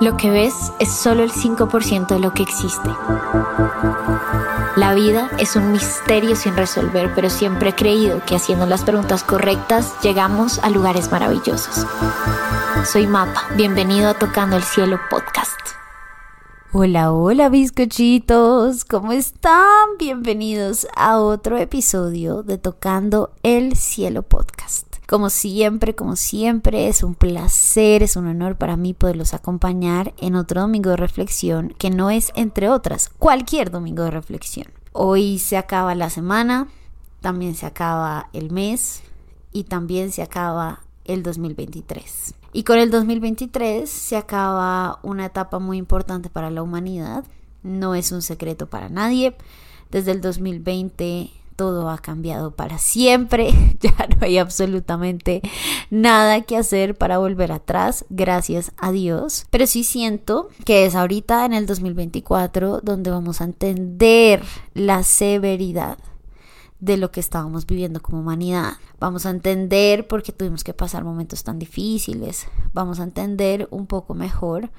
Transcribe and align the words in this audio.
Lo 0.00 0.16
que 0.16 0.30
ves 0.30 0.72
es 0.78 0.90
solo 0.90 1.22
el 1.22 1.30
5% 1.30 2.06
de 2.06 2.18
lo 2.18 2.32
que 2.32 2.42
existe. 2.42 2.88
La 4.76 4.94
vida 4.94 5.30
es 5.38 5.56
un 5.56 5.72
misterio 5.72 6.34
sin 6.36 6.56
resolver, 6.56 7.12
pero 7.14 7.28
siempre 7.28 7.70
he 7.70 7.74
creído 7.74 8.24
que 8.24 8.36
haciendo 8.36 8.64
las 8.64 8.82
preguntas 8.82 9.22
correctas 9.22 9.92
llegamos 10.02 10.58
a 10.60 10.70
lugares 10.70 11.10
maravillosos. 11.12 11.86
Soy 12.90 13.06
Mapa, 13.06 13.42
bienvenido 13.56 14.08
a 14.08 14.14
Tocando 14.14 14.56
el 14.56 14.62
Cielo 14.62 14.98
Podcast. 15.10 15.50
Hola, 16.72 17.12
hola 17.12 17.48
bizcochitos, 17.48 18.84
¿cómo 18.84 19.12
están? 19.12 19.98
Bienvenidos 19.98 20.86
a 20.96 21.18
otro 21.18 21.58
episodio 21.58 22.42
de 22.42 22.58
Tocando 22.58 23.32
el 23.42 23.76
Cielo 23.76 24.22
Podcast. 24.22 24.89
Como 25.10 25.28
siempre, 25.28 25.96
como 25.96 26.14
siempre, 26.14 26.86
es 26.86 27.02
un 27.02 27.16
placer, 27.16 28.04
es 28.04 28.14
un 28.14 28.28
honor 28.28 28.56
para 28.56 28.76
mí 28.76 28.94
poderlos 28.94 29.34
acompañar 29.34 30.14
en 30.18 30.36
otro 30.36 30.60
domingo 30.60 30.90
de 30.90 30.96
reflexión 30.96 31.74
que 31.78 31.90
no 31.90 32.10
es, 32.10 32.30
entre 32.36 32.68
otras, 32.68 33.08
cualquier 33.18 33.72
domingo 33.72 34.04
de 34.04 34.12
reflexión. 34.12 34.68
Hoy 34.92 35.40
se 35.40 35.56
acaba 35.56 35.96
la 35.96 36.10
semana, 36.10 36.68
también 37.20 37.56
se 37.56 37.66
acaba 37.66 38.30
el 38.32 38.52
mes 38.52 39.02
y 39.50 39.64
también 39.64 40.12
se 40.12 40.22
acaba 40.22 40.84
el 41.04 41.24
2023. 41.24 42.34
Y 42.52 42.62
con 42.62 42.78
el 42.78 42.92
2023 42.92 43.90
se 43.90 44.16
acaba 44.16 45.00
una 45.02 45.26
etapa 45.26 45.58
muy 45.58 45.78
importante 45.78 46.30
para 46.30 46.52
la 46.52 46.62
humanidad. 46.62 47.24
No 47.64 47.96
es 47.96 48.12
un 48.12 48.22
secreto 48.22 48.68
para 48.68 48.88
nadie. 48.88 49.36
Desde 49.90 50.12
el 50.12 50.20
2020 50.20 51.32
todo 51.60 51.90
ha 51.90 51.98
cambiado 51.98 52.52
para 52.52 52.78
siempre, 52.78 53.52
ya 53.80 53.94
no 54.08 54.16
hay 54.24 54.38
absolutamente 54.38 55.42
nada 55.90 56.40
que 56.40 56.56
hacer 56.56 56.96
para 56.96 57.18
volver 57.18 57.52
atrás, 57.52 58.06
gracias 58.08 58.72
a 58.78 58.92
Dios. 58.92 59.44
Pero 59.50 59.66
sí 59.66 59.84
siento 59.84 60.48
que 60.64 60.86
es 60.86 60.94
ahorita 60.94 61.44
en 61.44 61.52
el 61.52 61.66
2024 61.66 62.80
donde 62.80 63.10
vamos 63.10 63.42
a 63.42 63.44
entender 63.44 64.42
la 64.72 65.02
severidad 65.02 65.98
de 66.78 66.96
lo 66.96 67.10
que 67.10 67.20
estábamos 67.20 67.66
viviendo 67.66 68.00
como 68.00 68.20
humanidad. 68.20 68.78
Vamos 68.98 69.26
a 69.26 69.30
entender 69.30 70.08
por 70.08 70.22
qué 70.22 70.32
tuvimos 70.32 70.64
que 70.64 70.72
pasar 70.72 71.04
momentos 71.04 71.44
tan 71.44 71.58
difíciles. 71.58 72.46
Vamos 72.72 73.00
a 73.00 73.02
entender 73.02 73.68
un 73.70 73.86
poco 73.86 74.14
mejor 74.14 74.70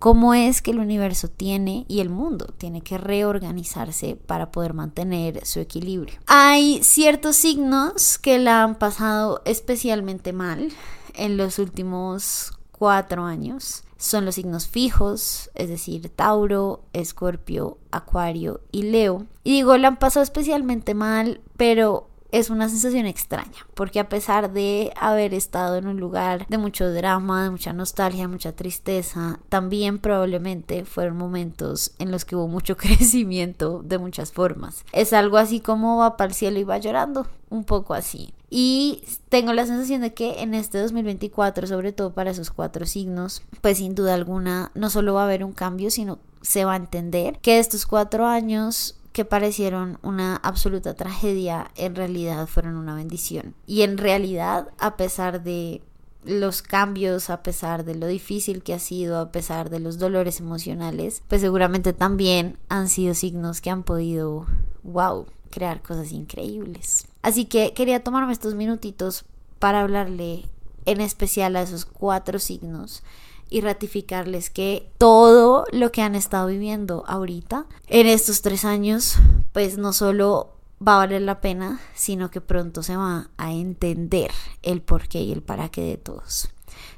cómo 0.00 0.32
es 0.32 0.62
que 0.62 0.70
el 0.70 0.78
universo 0.78 1.28
tiene 1.28 1.84
y 1.86 2.00
el 2.00 2.08
mundo 2.08 2.46
tiene 2.56 2.80
que 2.80 2.96
reorganizarse 2.96 4.16
para 4.16 4.50
poder 4.50 4.72
mantener 4.72 5.44
su 5.44 5.60
equilibrio. 5.60 6.18
Hay 6.26 6.82
ciertos 6.82 7.36
signos 7.36 8.18
que 8.18 8.38
la 8.38 8.62
han 8.62 8.76
pasado 8.76 9.42
especialmente 9.44 10.32
mal 10.32 10.72
en 11.14 11.36
los 11.36 11.58
últimos 11.58 12.58
cuatro 12.72 13.24
años. 13.24 13.84
Son 13.98 14.24
los 14.24 14.36
signos 14.36 14.66
fijos, 14.66 15.50
es 15.54 15.68
decir, 15.68 16.08
Tauro, 16.08 16.82
Escorpio, 16.94 17.76
Acuario 17.90 18.62
y 18.72 18.84
Leo. 18.84 19.26
Y 19.44 19.52
digo, 19.52 19.76
la 19.76 19.88
han 19.88 19.98
pasado 19.98 20.24
especialmente 20.24 20.94
mal, 20.94 21.42
pero 21.58 22.08
es 22.32 22.50
una 22.50 22.68
sensación 22.68 23.06
extraña, 23.06 23.66
porque 23.74 24.00
a 24.00 24.08
pesar 24.08 24.52
de 24.52 24.92
haber 24.96 25.34
estado 25.34 25.76
en 25.76 25.86
un 25.86 25.98
lugar 25.98 26.46
de 26.48 26.58
mucho 26.58 26.92
drama, 26.92 27.44
de 27.44 27.50
mucha 27.50 27.72
nostalgia, 27.72 28.28
mucha 28.28 28.52
tristeza, 28.52 29.40
también 29.48 29.98
probablemente 29.98 30.84
fueron 30.84 31.16
momentos 31.16 31.92
en 31.98 32.10
los 32.10 32.24
que 32.24 32.36
hubo 32.36 32.48
mucho 32.48 32.76
crecimiento 32.78 33.82
de 33.84 33.98
muchas 33.98 34.32
formas. 34.32 34.84
Es 34.92 35.12
algo 35.12 35.36
así 35.36 35.60
como 35.60 35.98
va 35.98 36.16
para 36.16 36.28
el 36.28 36.34
cielo 36.34 36.58
y 36.58 36.64
va 36.64 36.78
llorando, 36.78 37.26
un 37.48 37.64
poco 37.64 37.94
así. 37.94 38.32
Y 38.52 39.04
tengo 39.28 39.52
la 39.52 39.64
sensación 39.64 40.00
de 40.00 40.12
que 40.12 40.42
en 40.42 40.54
este 40.54 40.78
2024, 40.78 41.68
sobre 41.68 41.92
todo 41.92 42.12
para 42.12 42.32
esos 42.32 42.50
cuatro 42.50 42.84
signos, 42.84 43.42
pues 43.60 43.78
sin 43.78 43.94
duda 43.94 44.14
alguna 44.14 44.72
no 44.74 44.90
solo 44.90 45.14
va 45.14 45.22
a 45.22 45.24
haber 45.24 45.44
un 45.44 45.52
cambio, 45.52 45.90
sino 45.90 46.18
se 46.42 46.64
va 46.64 46.72
a 46.72 46.76
entender 46.76 47.38
que 47.40 47.58
estos 47.58 47.86
cuatro 47.86 48.26
años 48.26 48.99
que 49.12 49.24
parecieron 49.24 49.98
una 50.02 50.36
absoluta 50.36 50.94
tragedia, 50.94 51.70
en 51.76 51.96
realidad 51.96 52.46
fueron 52.46 52.76
una 52.76 52.94
bendición. 52.94 53.54
Y 53.66 53.82
en 53.82 53.98
realidad, 53.98 54.68
a 54.78 54.96
pesar 54.96 55.42
de 55.42 55.82
los 56.24 56.62
cambios, 56.62 57.30
a 57.30 57.42
pesar 57.42 57.84
de 57.84 57.94
lo 57.94 58.06
difícil 58.06 58.62
que 58.62 58.74
ha 58.74 58.78
sido, 58.78 59.18
a 59.18 59.32
pesar 59.32 59.70
de 59.70 59.80
los 59.80 59.98
dolores 59.98 60.40
emocionales, 60.40 61.22
pues 61.28 61.40
seguramente 61.40 61.92
también 61.92 62.58
han 62.68 62.88
sido 62.88 63.14
signos 63.14 63.60
que 63.60 63.70
han 63.70 63.82
podido, 63.82 64.46
wow, 64.82 65.26
crear 65.50 65.82
cosas 65.82 66.12
increíbles. 66.12 67.08
Así 67.22 67.46
que 67.46 67.72
quería 67.72 68.04
tomarme 68.04 68.32
estos 68.32 68.54
minutitos 68.54 69.24
para 69.58 69.80
hablarle 69.80 70.44
en 70.86 71.00
especial 71.00 71.56
a 71.56 71.62
esos 71.62 71.84
cuatro 71.84 72.38
signos 72.38 73.02
y 73.50 73.60
ratificarles 73.60 74.48
que 74.48 74.90
todo 74.96 75.66
lo 75.72 75.92
que 75.92 76.02
han 76.02 76.14
estado 76.14 76.46
viviendo 76.46 77.04
ahorita 77.06 77.66
en 77.88 78.06
estos 78.06 78.42
tres 78.42 78.64
años, 78.64 79.16
pues 79.52 79.76
no 79.76 79.92
solo 79.92 80.52
va 80.86 80.94
a 80.94 80.98
valer 80.98 81.22
la 81.22 81.40
pena, 81.40 81.80
sino 81.94 82.30
que 82.30 82.40
pronto 82.40 82.82
se 82.82 82.96
va 82.96 83.28
a 83.36 83.52
entender 83.52 84.30
el 84.62 84.80
porqué 84.80 85.20
y 85.20 85.32
el 85.32 85.42
para 85.42 85.68
qué 85.68 85.82
de 85.82 85.96
todos. 85.98 86.48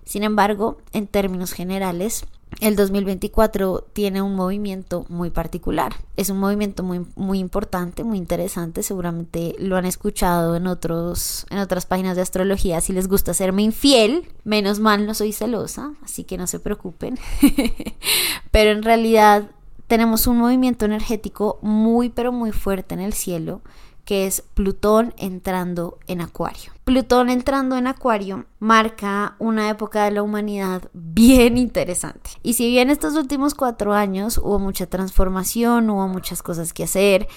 Sin 0.04 0.22
embargo, 0.22 0.78
en 0.92 1.06
términos 1.06 1.52
generales, 1.52 2.26
el 2.60 2.76
2024 2.76 3.88
tiene 3.92 4.22
un 4.22 4.34
movimiento 4.34 5.04
muy 5.08 5.30
particular. 5.30 5.94
Es 6.16 6.30
un 6.30 6.38
movimiento 6.38 6.82
muy, 6.82 7.06
muy 7.16 7.38
importante, 7.38 8.04
muy 8.04 8.18
interesante. 8.18 8.82
Seguramente 8.82 9.54
lo 9.58 9.76
han 9.76 9.84
escuchado 9.84 10.56
en, 10.56 10.66
otros, 10.66 11.46
en 11.50 11.58
otras 11.58 11.86
páginas 11.86 12.16
de 12.16 12.22
astrología. 12.22 12.80
Si 12.80 12.92
les 12.92 13.08
gusta 13.08 13.34
serme 13.34 13.62
infiel, 13.62 14.28
menos 14.44 14.80
mal 14.80 15.06
no 15.06 15.14
soy 15.14 15.32
celosa, 15.32 15.92
así 16.02 16.24
que 16.24 16.38
no 16.38 16.46
se 16.46 16.60
preocupen. 16.60 17.18
pero 18.50 18.70
en 18.70 18.82
realidad 18.82 19.50
tenemos 19.86 20.26
un 20.26 20.38
movimiento 20.38 20.84
energético 20.84 21.58
muy, 21.62 22.08
pero 22.08 22.32
muy 22.32 22.52
fuerte 22.52 22.94
en 22.94 23.00
el 23.00 23.12
cielo 23.12 23.60
que 24.04 24.26
es 24.26 24.42
Plutón 24.54 25.14
entrando 25.16 25.98
en 26.06 26.20
Acuario. 26.20 26.72
Plutón 26.84 27.30
entrando 27.30 27.76
en 27.76 27.86
Acuario 27.86 28.46
marca 28.58 29.36
una 29.38 29.70
época 29.70 30.04
de 30.04 30.10
la 30.10 30.22
humanidad 30.22 30.82
bien 30.92 31.56
interesante. 31.56 32.30
Y 32.42 32.54
si 32.54 32.68
bien 32.68 32.90
estos 32.90 33.14
últimos 33.14 33.54
cuatro 33.54 33.92
años 33.92 34.38
hubo 34.38 34.58
mucha 34.58 34.86
transformación, 34.86 35.88
hubo 35.90 36.08
muchas 36.08 36.42
cosas 36.42 36.72
que 36.72 36.84
hacer, 36.84 37.28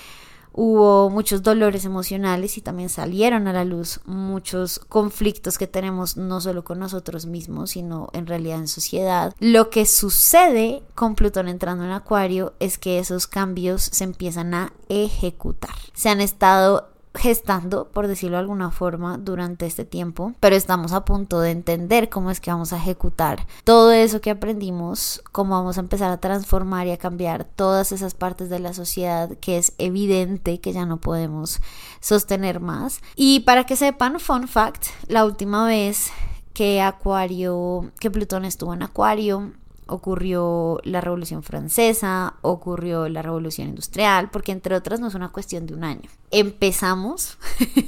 hubo 0.55 1.09
muchos 1.09 1.43
dolores 1.43 1.83
emocionales 1.83 2.57
y 2.57 2.61
también 2.61 2.89
salieron 2.89 3.47
a 3.47 3.53
la 3.53 3.65
luz 3.65 3.99
muchos 4.05 4.79
conflictos 4.79 5.57
que 5.57 5.67
tenemos 5.67 6.15
no 6.15 6.39
solo 6.39 6.63
con 6.63 6.79
nosotros 6.79 7.25
mismos, 7.25 7.71
sino 7.71 8.09
en 8.13 8.25
realidad 8.25 8.59
en 8.59 8.69
sociedad. 8.69 9.35
Lo 9.39 9.69
que 9.69 9.85
sucede 9.85 10.81
con 10.95 11.15
Plutón 11.15 11.49
entrando 11.49 11.83
en 11.83 11.91
Acuario 11.91 12.53
es 12.59 12.77
que 12.77 12.99
esos 12.99 13.27
cambios 13.27 13.83
se 13.83 14.05
empiezan 14.05 14.53
a 14.53 14.73
ejecutar. 14.87 15.75
Se 15.93 16.09
han 16.09 16.21
estado 16.21 16.94
gestando, 17.15 17.89
por 17.89 18.07
decirlo 18.07 18.37
de 18.37 18.41
alguna 18.41 18.71
forma, 18.71 19.17
durante 19.17 19.65
este 19.65 19.85
tiempo, 19.85 20.33
pero 20.39 20.55
estamos 20.55 20.93
a 20.93 21.05
punto 21.05 21.39
de 21.39 21.51
entender 21.51 22.09
cómo 22.09 22.31
es 22.31 22.39
que 22.39 22.51
vamos 22.51 22.73
a 22.73 22.77
ejecutar 22.77 23.45
todo 23.63 23.91
eso 23.91 24.21
que 24.21 24.31
aprendimos, 24.31 25.21
cómo 25.31 25.55
vamos 25.55 25.77
a 25.77 25.81
empezar 25.81 26.11
a 26.11 26.19
transformar 26.19 26.87
y 26.87 26.91
a 26.91 26.97
cambiar 26.97 27.43
todas 27.43 27.91
esas 27.91 28.13
partes 28.13 28.49
de 28.49 28.59
la 28.59 28.73
sociedad 28.73 29.29
que 29.39 29.57
es 29.57 29.73
evidente 29.77 30.59
que 30.59 30.73
ya 30.73 30.85
no 30.85 30.97
podemos 30.97 31.61
sostener 31.99 32.59
más. 32.59 33.01
Y 33.15 33.41
para 33.41 33.65
que 33.65 33.75
sepan, 33.75 34.19
fun 34.19 34.47
fact, 34.47 34.87
la 35.07 35.25
última 35.25 35.65
vez 35.65 36.11
que 36.53 36.81
Acuario, 36.81 37.91
que 37.99 38.11
Plutón 38.11 38.45
estuvo 38.45 38.73
en 38.73 38.83
Acuario, 38.83 39.51
ocurrió 39.87 40.79
la 40.83 41.01
Revolución 41.01 41.43
Francesa, 41.43 42.35
ocurrió 42.41 43.09
la 43.09 43.21
Revolución 43.21 43.69
Industrial, 43.69 44.29
porque 44.31 44.51
entre 44.51 44.75
otras 44.75 44.99
no 44.99 45.07
es 45.07 45.15
una 45.15 45.29
cuestión 45.31 45.65
de 45.65 45.73
un 45.73 45.83
año. 45.83 46.09
Empezamos, 46.31 47.37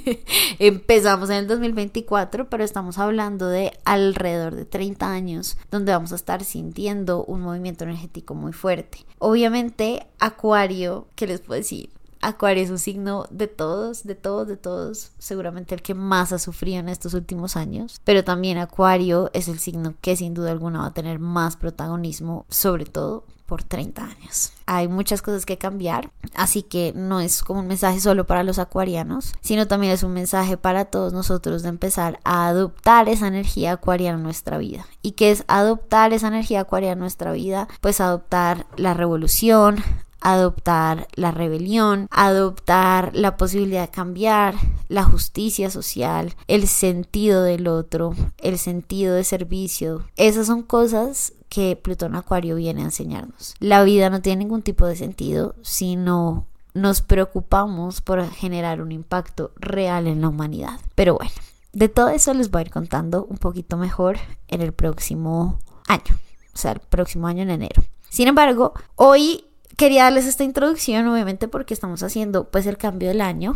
empezamos 0.58 1.30
en 1.30 1.36
el 1.36 1.46
2024, 1.48 2.48
pero 2.48 2.64
estamos 2.64 2.98
hablando 2.98 3.48
de 3.48 3.72
alrededor 3.84 4.54
de 4.54 4.64
30 4.64 5.10
años 5.10 5.56
donde 5.70 5.92
vamos 5.92 6.12
a 6.12 6.16
estar 6.16 6.44
sintiendo 6.44 7.24
un 7.24 7.40
movimiento 7.40 7.84
energético 7.84 8.34
muy 8.34 8.52
fuerte. 8.52 9.04
Obviamente, 9.18 10.06
Acuario, 10.18 11.08
¿qué 11.14 11.26
les 11.26 11.40
puedo 11.40 11.58
decir? 11.58 11.90
Acuario 12.20 12.62
es 12.62 12.70
un 12.70 12.78
signo 12.78 13.26
de 13.30 13.46
todos, 13.46 14.04
de 14.04 14.14
todos, 14.14 14.48
de 14.48 14.56
todos, 14.56 15.12
seguramente 15.18 15.74
el 15.74 15.82
que 15.82 15.94
más 15.94 16.32
ha 16.32 16.38
sufrido 16.38 16.80
en 16.80 16.88
estos 16.88 17.14
últimos 17.14 17.56
años, 17.56 18.00
pero 18.04 18.24
también 18.24 18.58
Acuario 18.58 19.30
es 19.34 19.48
el 19.48 19.58
signo 19.58 19.94
que 20.00 20.16
sin 20.16 20.34
duda 20.34 20.50
alguna 20.50 20.80
va 20.80 20.86
a 20.86 20.94
tener 20.94 21.18
más 21.18 21.56
protagonismo, 21.56 22.46
sobre 22.48 22.84
todo 22.84 23.24
por 23.48 23.62
30 23.62 24.04
años. 24.04 24.52
Hay 24.66 24.88
muchas 24.88 25.22
cosas 25.22 25.46
que 25.46 25.56
cambiar, 25.56 26.10
así 26.34 26.62
que 26.62 26.92
no 26.94 27.20
es 27.20 27.42
como 27.42 27.60
un 27.60 27.66
mensaje 27.66 27.98
solo 27.98 28.26
para 28.26 28.42
los 28.44 28.58
acuarianos, 28.58 29.32
sino 29.40 29.66
también 29.66 29.94
es 29.94 30.02
un 30.02 30.12
mensaje 30.12 30.58
para 30.58 30.84
todos 30.84 31.14
nosotros 31.14 31.62
de 31.62 31.70
empezar 31.70 32.20
a 32.24 32.48
adoptar 32.48 33.08
esa 33.08 33.26
energía 33.26 33.72
acuariana 33.72 34.18
en 34.18 34.22
nuestra 34.22 34.58
vida. 34.58 34.86
¿Y 35.00 35.12
qué 35.12 35.30
es 35.30 35.44
adoptar 35.48 36.12
esa 36.12 36.28
energía 36.28 36.60
acuariana 36.60 36.92
en 36.92 36.98
nuestra 36.98 37.32
vida? 37.32 37.68
Pues 37.80 38.02
adoptar 38.02 38.66
la 38.76 38.92
revolución, 38.92 39.82
adoptar 40.20 41.08
la 41.14 41.30
rebelión, 41.30 42.08
adoptar 42.10 43.10
la 43.14 43.36
posibilidad 43.36 43.82
de 43.82 43.90
cambiar, 43.90 44.54
la 44.88 45.04
justicia 45.04 45.70
social, 45.70 46.34
el 46.46 46.66
sentido 46.66 47.42
del 47.42 47.68
otro, 47.68 48.14
el 48.38 48.58
sentido 48.58 49.14
de 49.14 49.24
servicio. 49.24 50.04
Esas 50.16 50.46
son 50.46 50.62
cosas 50.62 51.34
que 51.48 51.76
Plutón 51.76 52.14
Acuario 52.14 52.56
viene 52.56 52.82
a 52.82 52.86
enseñarnos. 52.86 53.54
La 53.58 53.82
vida 53.84 54.10
no 54.10 54.20
tiene 54.20 54.44
ningún 54.44 54.62
tipo 54.62 54.86
de 54.86 54.96
sentido 54.96 55.54
si 55.62 55.96
no 55.96 56.46
nos 56.74 57.02
preocupamos 57.02 58.00
por 58.00 58.28
generar 58.30 58.80
un 58.80 58.92
impacto 58.92 59.52
real 59.56 60.06
en 60.06 60.20
la 60.20 60.28
humanidad. 60.28 60.80
Pero 60.94 61.14
bueno, 61.14 61.32
de 61.72 61.88
todo 61.88 62.08
eso 62.08 62.34
les 62.34 62.50
voy 62.50 62.60
a 62.60 62.62
ir 62.62 62.70
contando 62.70 63.24
un 63.24 63.38
poquito 63.38 63.76
mejor 63.76 64.18
en 64.48 64.62
el 64.62 64.72
próximo 64.72 65.58
año, 65.86 66.18
o 66.54 66.56
sea, 66.56 66.72
el 66.72 66.80
próximo 66.80 67.26
año 67.26 67.42
en 67.42 67.50
enero. 67.50 67.82
Sin 68.08 68.28
embargo, 68.28 68.72
hoy 68.96 69.44
quería 69.78 70.04
darles 70.04 70.26
esta 70.26 70.44
introducción, 70.44 71.06
obviamente 71.08 71.48
porque 71.48 71.72
estamos 71.72 72.02
haciendo 72.02 72.50
pues 72.50 72.66
el 72.66 72.76
cambio 72.76 73.08
del 73.08 73.22
año, 73.22 73.54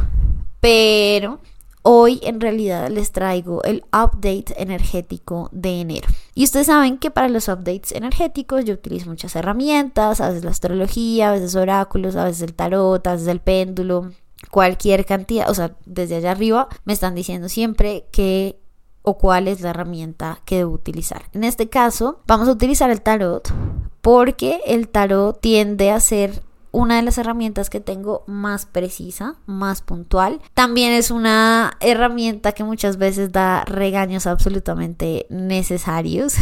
pero 0.61 1.41
Hoy 1.85 2.21
en 2.23 2.41
realidad 2.41 2.89
les 2.91 3.11
traigo 3.11 3.61
el 3.65 3.85
update 3.93 4.55
energético 4.57 5.49
de 5.51 5.81
enero. 5.81 6.07
Y 6.33 6.45
ustedes 6.45 6.69
saben 6.69 6.97
que 6.97 7.11
para 7.11 7.29
los 7.29 7.49
updates 7.49 7.91
energéticos 7.91 8.65
yo 8.65 8.75
utilizo 8.75 9.11
muchas 9.11 9.35
herramientas, 9.35 10.21
a 10.21 10.29
veces 10.29 10.45
la 10.45 10.53
astrología, 10.53 11.31
a 11.31 11.33
veces 11.33 11.57
oráculos, 11.57 12.15
a 12.15 12.25
veces 12.25 12.43
el 12.43 12.55
tarot, 12.55 13.05
a 13.05 13.13
veces 13.15 13.27
el 13.27 13.41
péndulo, 13.41 14.13
cualquier 14.53 15.05
cantidad, 15.05 15.51
o 15.51 15.55
sea, 15.55 15.77
desde 15.85 16.17
allá 16.17 16.31
arriba 16.31 16.69
me 16.85 16.93
están 16.93 17.17
diciendo 17.17 17.49
siempre 17.49 18.07
que 18.13 18.62
o 19.03 19.19
cuál 19.19 19.49
es 19.49 19.61
la 19.61 19.71
herramienta 19.71 20.41
que 20.45 20.59
debo 20.59 20.73
utilizar. 20.73 21.25
En 21.33 21.45
este 21.45 21.69
caso, 21.69 22.21
vamos 22.27 22.49
a 22.49 22.53
utilizar 22.53 22.91
el 22.91 23.03
tarot 23.03 23.53
porque 24.01 24.61
el 24.67 24.89
tarot 24.89 25.41
tiende 25.41 25.91
a 25.91 26.01
ser 26.01 26.43
una 26.73 26.97
de 26.97 27.03
las 27.03 27.19
herramientas 27.19 27.71
que 27.71 27.81
tengo 27.81 28.25
más 28.27 28.67
precisa, 28.67 29.37
más 29.47 29.83
puntual. 29.83 30.41
También 30.55 30.93
es 30.93 31.11
una 31.11 31.77
herramienta 31.81 32.53
que 32.53 32.65
muchas 32.65 32.97
veces 32.97 33.31
da 33.31 33.65
regaños 33.65 34.27
absolutamente 34.27 35.27
necesarios. 35.29 36.35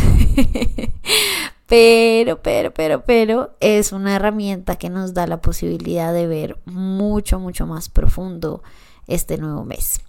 pero, 1.67 2.41
pero, 2.43 2.73
pero, 2.73 3.05
pero 3.05 3.51
es 3.61 3.93
una 3.93 4.17
herramienta 4.17 4.77
que 4.77 4.89
nos 4.89 5.15
da 5.15 5.27
la 5.27 5.41
posibilidad 5.41 6.15
de 6.15 6.29
ver 6.29 6.59
mucho, 6.65 7.41
mucho 7.41 7.67
más 7.67 7.89
profundo 7.89 8.63
este 9.09 9.37
nuevo 9.37 9.65
mes. 9.65 10.01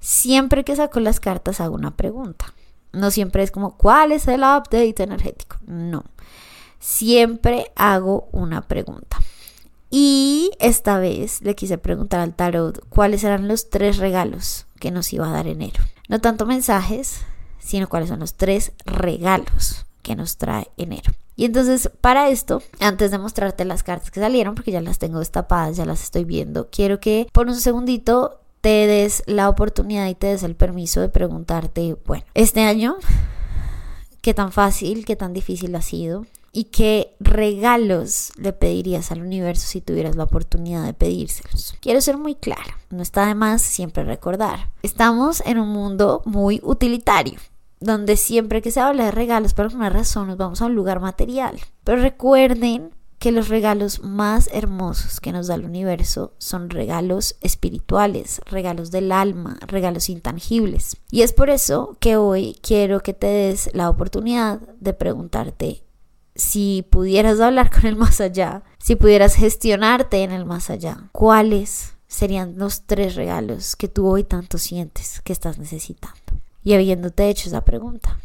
Siempre 0.00 0.64
que 0.64 0.76
saco 0.76 0.98
las 0.98 1.20
cartas 1.20 1.60
hago 1.60 1.74
una 1.74 1.96
pregunta. 1.96 2.54
No 2.92 3.10
siempre 3.10 3.42
es 3.42 3.50
como, 3.50 3.76
¿cuál 3.76 4.12
es 4.12 4.26
el 4.26 4.40
update 4.40 5.02
energético? 5.02 5.58
No. 5.66 6.04
Siempre 6.80 7.70
hago 7.76 8.28
una 8.32 8.62
pregunta. 8.62 9.18
Y 9.90 10.52
esta 10.58 10.98
vez 10.98 11.42
le 11.42 11.54
quise 11.54 11.76
preguntar 11.76 12.20
al 12.20 12.34
tarot 12.34 12.84
cuáles 12.88 13.24
eran 13.24 13.48
los 13.48 13.70
tres 13.70 13.98
regalos 13.98 14.66
que 14.78 14.90
nos 14.90 15.12
iba 15.12 15.28
a 15.28 15.32
dar 15.32 15.46
enero. 15.46 15.82
No 16.08 16.20
tanto 16.20 16.46
mensajes, 16.46 17.20
sino 17.58 17.88
cuáles 17.88 18.08
son 18.08 18.20
los 18.20 18.34
tres 18.34 18.72
regalos 18.86 19.84
que 20.02 20.16
nos 20.16 20.36
trae 20.38 20.68
enero. 20.76 21.12
Y 21.36 21.44
entonces 21.44 21.90
para 22.00 22.28
esto, 22.28 22.62
antes 22.80 23.10
de 23.10 23.18
mostrarte 23.18 23.64
las 23.64 23.82
cartas 23.82 24.10
que 24.10 24.20
salieron, 24.20 24.54
porque 24.54 24.72
ya 24.72 24.80
las 24.80 24.98
tengo 24.98 25.18
destapadas, 25.18 25.76
ya 25.76 25.84
las 25.84 26.02
estoy 26.02 26.24
viendo, 26.24 26.68
quiero 26.70 27.00
que 27.00 27.28
por 27.32 27.48
un 27.48 27.60
segundito 27.60 28.40
te 28.60 28.86
des 28.86 29.22
la 29.26 29.48
oportunidad 29.48 30.08
y 30.08 30.14
te 30.14 30.28
des 30.28 30.42
el 30.42 30.54
permiso 30.54 31.00
de 31.00 31.08
preguntarte, 31.08 31.96
bueno, 32.06 32.24
este 32.34 32.62
año, 32.62 32.96
¿qué 34.20 34.34
tan 34.34 34.52
fácil, 34.52 35.04
qué 35.04 35.16
tan 35.16 35.32
difícil 35.32 35.74
ha 35.74 35.82
sido? 35.82 36.26
¿Y 36.52 36.64
qué 36.64 37.14
regalos 37.20 38.32
le 38.36 38.52
pedirías 38.52 39.12
al 39.12 39.22
universo 39.22 39.68
si 39.68 39.80
tuvieras 39.80 40.16
la 40.16 40.24
oportunidad 40.24 40.84
de 40.84 40.94
pedírselos? 40.94 41.76
Quiero 41.80 42.00
ser 42.00 42.18
muy 42.18 42.34
clara, 42.34 42.78
no 42.90 43.02
está 43.02 43.26
de 43.26 43.36
más 43.36 43.62
siempre 43.62 44.02
recordar. 44.02 44.68
Estamos 44.82 45.42
en 45.46 45.60
un 45.60 45.68
mundo 45.68 46.22
muy 46.24 46.60
utilitario, 46.64 47.38
donde 47.78 48.16
siempre 48.16 48.62
que 48.62 48.72
se 48.72 48.80
habla 48.80 49.04
de 49.04 49.10
regalos 49.12 49.54
por 49.54 49.66
alguna 49.66 49.90
razón 49.90 50.26
nos 50.26 50.36
vamos 50.36 50.60
a 50.60 50.66
un 50.66 50.74
lugar 50.74 51.00
material. 51.00 51.56
Pero 51.84 52.02
recuerden 52.02 52.90
que 53.20 53.30
los 53.30 53.48
regalos 53.48 54.02
más 54.02 54.48
hermosos 54.52 55.20
que 55.20 55.30
nos 55.30 55.46
da 55.46 55.54
el 55.54 55.66
universo 55.66 56.32
son 56.38 56.70
regalos 56.70 57.36
espirituales, 57.42 58.40
regalos 58.46 58.90
del 58.90 59.12
alma, 59.12 59.58
regalos 59.66 60.08
intangibles. 60.08 60.96
Y 61.10 61.20
es 61.22 61.34
por 61.34 61.50
eso 61.50 61.96
que 62.00 62.16
hoy 62.16 62.58
quiero 62.62 63.00
que 63.00 63.12
te 63.12 63.26
des 63.26 63.70
la 63.74 63.90
oportunidad 63.90 64.60
de 64.80 64.94
preguntarte 64.94 65.84
si 66.34 66.86
pudieras 66.90 67.40
hablar 67.40 67.70
con 67.70 67.84
el 67.84 67.94
más 67.94 68.22
allá, 68.22 68.62
si 68.78 68.96
pudieras 68.96 69.34
gestionarte 69.34 70.22
en 70.22 70.32
el 70.32 70.46
más 70.46 70.70
allá, 70.70 71.10
¿cuáles 71.12 71.92
serían 72.08 72.56
los 72.56 72.82
tres 72.86 73.16
regalos 73.16 73.76
que 73.76 73.88
tú 73.88 74.08
hoy 74.08 74.24
tanto 74.24 74.56
sientes 74.56 75.20
que 75.20 75.34
estás 75.34 75.58
necesitando? 75.58 76.16
Y 76.64 76.72
habiéndote 76.72 77.28
hecho 77.28 77.48
esa 77.48 77.66
pregunta, 77.66 78.18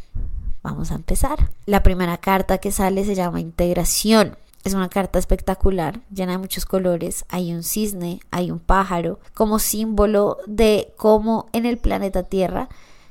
vamos 0.64 0.92
a 0.92 0.96
empezar. 0.96 1.52
La 1.66 1.84
primera 1.84 2.18
carta 2.18 2.60
que 2.60 2.72
sale 2.72 3.04
se 3.04 3.16
llama 3.16 3.42
integración. 3.42 4.38
Es 4.66 4.74
una 4.74 4.90
carta 4.90 5.20
espectacular, 5.20 6.02
llena 6.12 6.32
de 6.32 6.38
muchos 6.40 6.66
colores. 6.66 7.24
Hay 7.30 7.54
un 7.54 7.62
cisne, 7.62 8.20
hay 8.32 8.50
un 8.50 8.58
pájaro, 8.58 9.20
como 9.36 9.60
símbolo 9.60 10.40
de 10.48 10.92
cómo 10.98 11.46
en 11.54 11.68
el 11.68 11.78
planeta 11.78 12.24
Tierra 12.24 12.68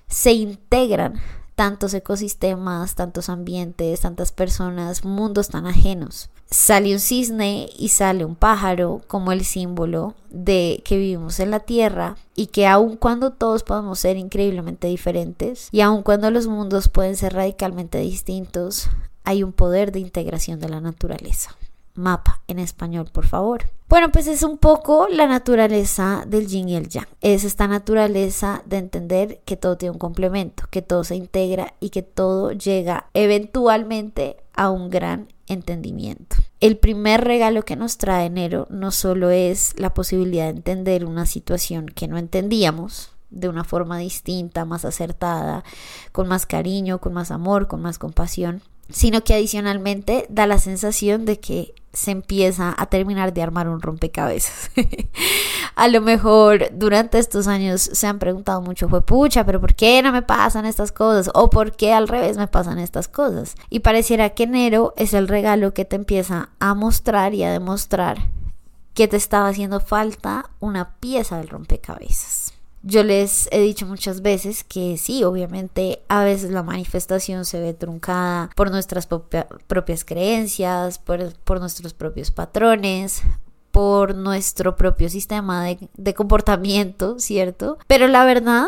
se 0.09 0.33
integran 0.33 1.21
tantos 1.55 1.95
ecosistemas, 1.95 2.97
tantos 2.97 3.29
ambientes, 3.29 4.01
tantas 4.01 4.33
personas, 4.33 5.05
mundos 5.05 5.49
tan 5.49 5.69
ajenos. 5.69 6.29
Sale 6.51 6.93
un 6.93 6.99
cisne 6.99 7.69
y 7.79 7.91
sale 7.91 8.25
un 8.25 8.35
pájaro 8.35 9.03
como 9.07 9.31
el 9.31 9.45
símbolo 9.45 10.15
de 10.31 10.83
que 10.85 10.99
vivimos 10.99 11.39
en 11.39 11.53
la 11.53 11.61
Tierra 11.61 12.17
y 12.35 12.49
que 12.49 12.67
aun 12.67 12.97
cuando 12.97 13.33
todos 13.33 13.63
podemos 13.63 14.01
ser 14.01 14.17
increíblemente 14.17 14.89
diferentes 14.89 15.69
y 15.71 15.83
aun 15.83 16.03
cuando 16.03 16.33
los 16.33 16.49
mundos 16.49 16.89
pueden 16.89 17.17
ser 17.17 17.35
radicalmente 17.35 17.99
distintos, 17.99 18.89
hay 19.25 19.43
un 19.43 19.53
poder 19.53 19.93
de 19.93 20.01
integración 20.01 20.61
de 20.61 20.69
la 20.69 20.81
naturaleza 20.81 21.57
mapa 21.95 22.41
en 22.49 22.59
español, 22.59 23.09
por 23.13 23.27
favor. 23.27 23.71
Bueno, 23.89 24.11
pues 24.11 24.27
es 24.27 24.43
un 24.43 24.59
poco 24.59 25.07
la 25.09 25.27
naturaleza 25.27 26.25
del 26.27 26.47
yin 26.47 26.69
y 26.69 26.77
el 26.77 26.89
yang. 26.89 27.07
Es 27.21 27.45
esta 27.45 27.69
naturaleza 27.69 28.63
de 28.67 28.79
entender 28.79 29.41
que 29.45 29.57
todo 29.57 29.77
tiene 29.77 29.93
un 29.93 29.99
complemento, 29.99 30.65
que 30.71 30.83
todo 30.83 31.05
se 31.05 31.17
integra 31.17 31.75
y 31.81 31.91
que 31.91 32.03
todo 32.03 32.53
llega 32.53 33.09
eventualmente 33.15 34.37
a 34.55 34.71
un 34.71 34.91
gran 34.91 35.29
entendimiento. 35.47 36.37
El 36.61 36.79
primer 36.79 37.23
regalo 37.23 37.65
que 37.65 37.77
nos 37.77 37.99
trae 37.99 38.27
enero 38.27 38.67
no 38.71 38.91
solo 38.91 39.31
es 39.31 39.79
la 39.79 39.95
posibilidad 39.95 40.45
de 40.45 40.57
entender 40.57 41.05
una 41.05 41.27
situación 41.27 41.87
que 41.87 42.09
no 42.09 42.19
entendíamos, 42.19 43.11
de 43.31 43.49
una 43.49 43.65
forma 43.65 43.99
distinta, 43.99 44.65
más 44.65 44.85
acertada, 44.85 45.65
con 46.13 46.29
más 46.29 46.47
cariño, 46.47 47.01
con 47.01 47.13
más 47.13 47.31
amor, 47.31 47.67
con 47.67 47.83
más 47.83 47.99
compasión, 47.99 48.63
sino 48.91 49.25
que 49.25 49.35
adicionalmente 49.35 50.27
da 50.29 50.47
la 50.47 50.59
sensación 50.59 51.25
de 51.25 51.41
que 51.41 51.75
se 51.93 52.11
empieza 52.11 52.75
a 52.77 52.87
terminar 52.87 53.33
de 53.33 53.43
armar 53.43 53.69
un 53.69 53.81
rompecabezas. 53.81 54.71
a 55.77 55.89
lo 55.89 56.01
mejor 56.01 56.69
durante 56.73 57.19
estos 57.19 57.47
años 57.47 57.81
se 57.81 58.07
han 58.07 58.19
preguntado 58.19 58.61
mucho, 58.61 58.89
fue 58.89 59.05
pucha, 59.05 59.45
pero 59.47 59.61
¿por 59.61 59.75
qué 59.75 60.03
no 60.03 60.13
me 60.13 60.23
pasan 60.23 60.67
estas 60.67 60.93
cosas? 60.93 61.31
O 61.35 61.51
¿por 61.51 61.73
qué 61.73 61.93
al 61.93 62.09
revés 62.09 62.37
me 62.37 62.49
pasan 62.49 62.79
estas 62.79 63.09
cosas? 63.09 63.55
Y 63.71 63.81
pareciera 63.81 64.31
que 64.31 64.43
enero 64.43 64.93
es 64.97 65.15
el 65.15 65.29
regalo 65.29 65.73
que 65.73 65.85
te 65.85 65.97
empieza 65.97 66.51
a 66.59 66.75
mostrar 66.75 67.35
y 67.35 67.45
a 67.45 67.53
demostrar 67.53 68.29
que 68.93 69.09
te 69.09 69.17
estaba 69.17 69.49
haciendo 69.49 69.81
falta 69.81 70.51
una 70.61 70.95
pieza 71.01 71.39
del 71.39 71.49
rompecabezas. 71.49 72.34
Yo 72.87 73.03
les 73.03 73.49
he 73.51 73.63
dicho 73.63 73.87
muchas 73.87 74.21
veces 74.21 74.63
que 74.63 74.99
sí, 74.99 75.25
obviamente 75.25 76.03
a 76.09 76.23
veces 76.23 76.51
la 76.51 76.63
manifestación 76.63 77.47
se 77.47 77.59
ve 77.59 77.73
truncada 77.73 78.51
por 78.55 78.71
nuestras 78.71 79.07
propias 79.07 80.05
creencias, 80.05 80.99
por, 80.99 81.61
nuestros 81.61 81.95
propios 81.95 82.31
patrones, 82.31 83.23
por 83.71 84.15
nuestro 84.15 84.77
propio 84.77 85.09
sistema 85.09 85.65
de, 85.95 86.15
comportamiento, 86.15 87.19
¿cierto? 87.19 87.79
Pero 87.87 88.07
la 88.07 88.27
verdad 88.27 88.67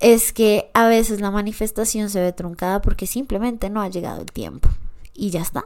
es 0.00 0.32
que 0.32 0.68
a 0.74 0.88
veces 0.88 1.20
la 1.20 1.30
manifestación 1.30 2.10
se 2.10 2.20
ve 2.20 2.32
truncada 2.32 2.82
porque 2.82 3.06
simplemente 3.06 3.70
no 3.70 3.80
ha 3.82 3.88
llegado 3.88 4.20
el 4.20 4.32
tiempo 4.32 4.68
y 5.14 5.30
ya 5.30 5.42
está 5.42 5.64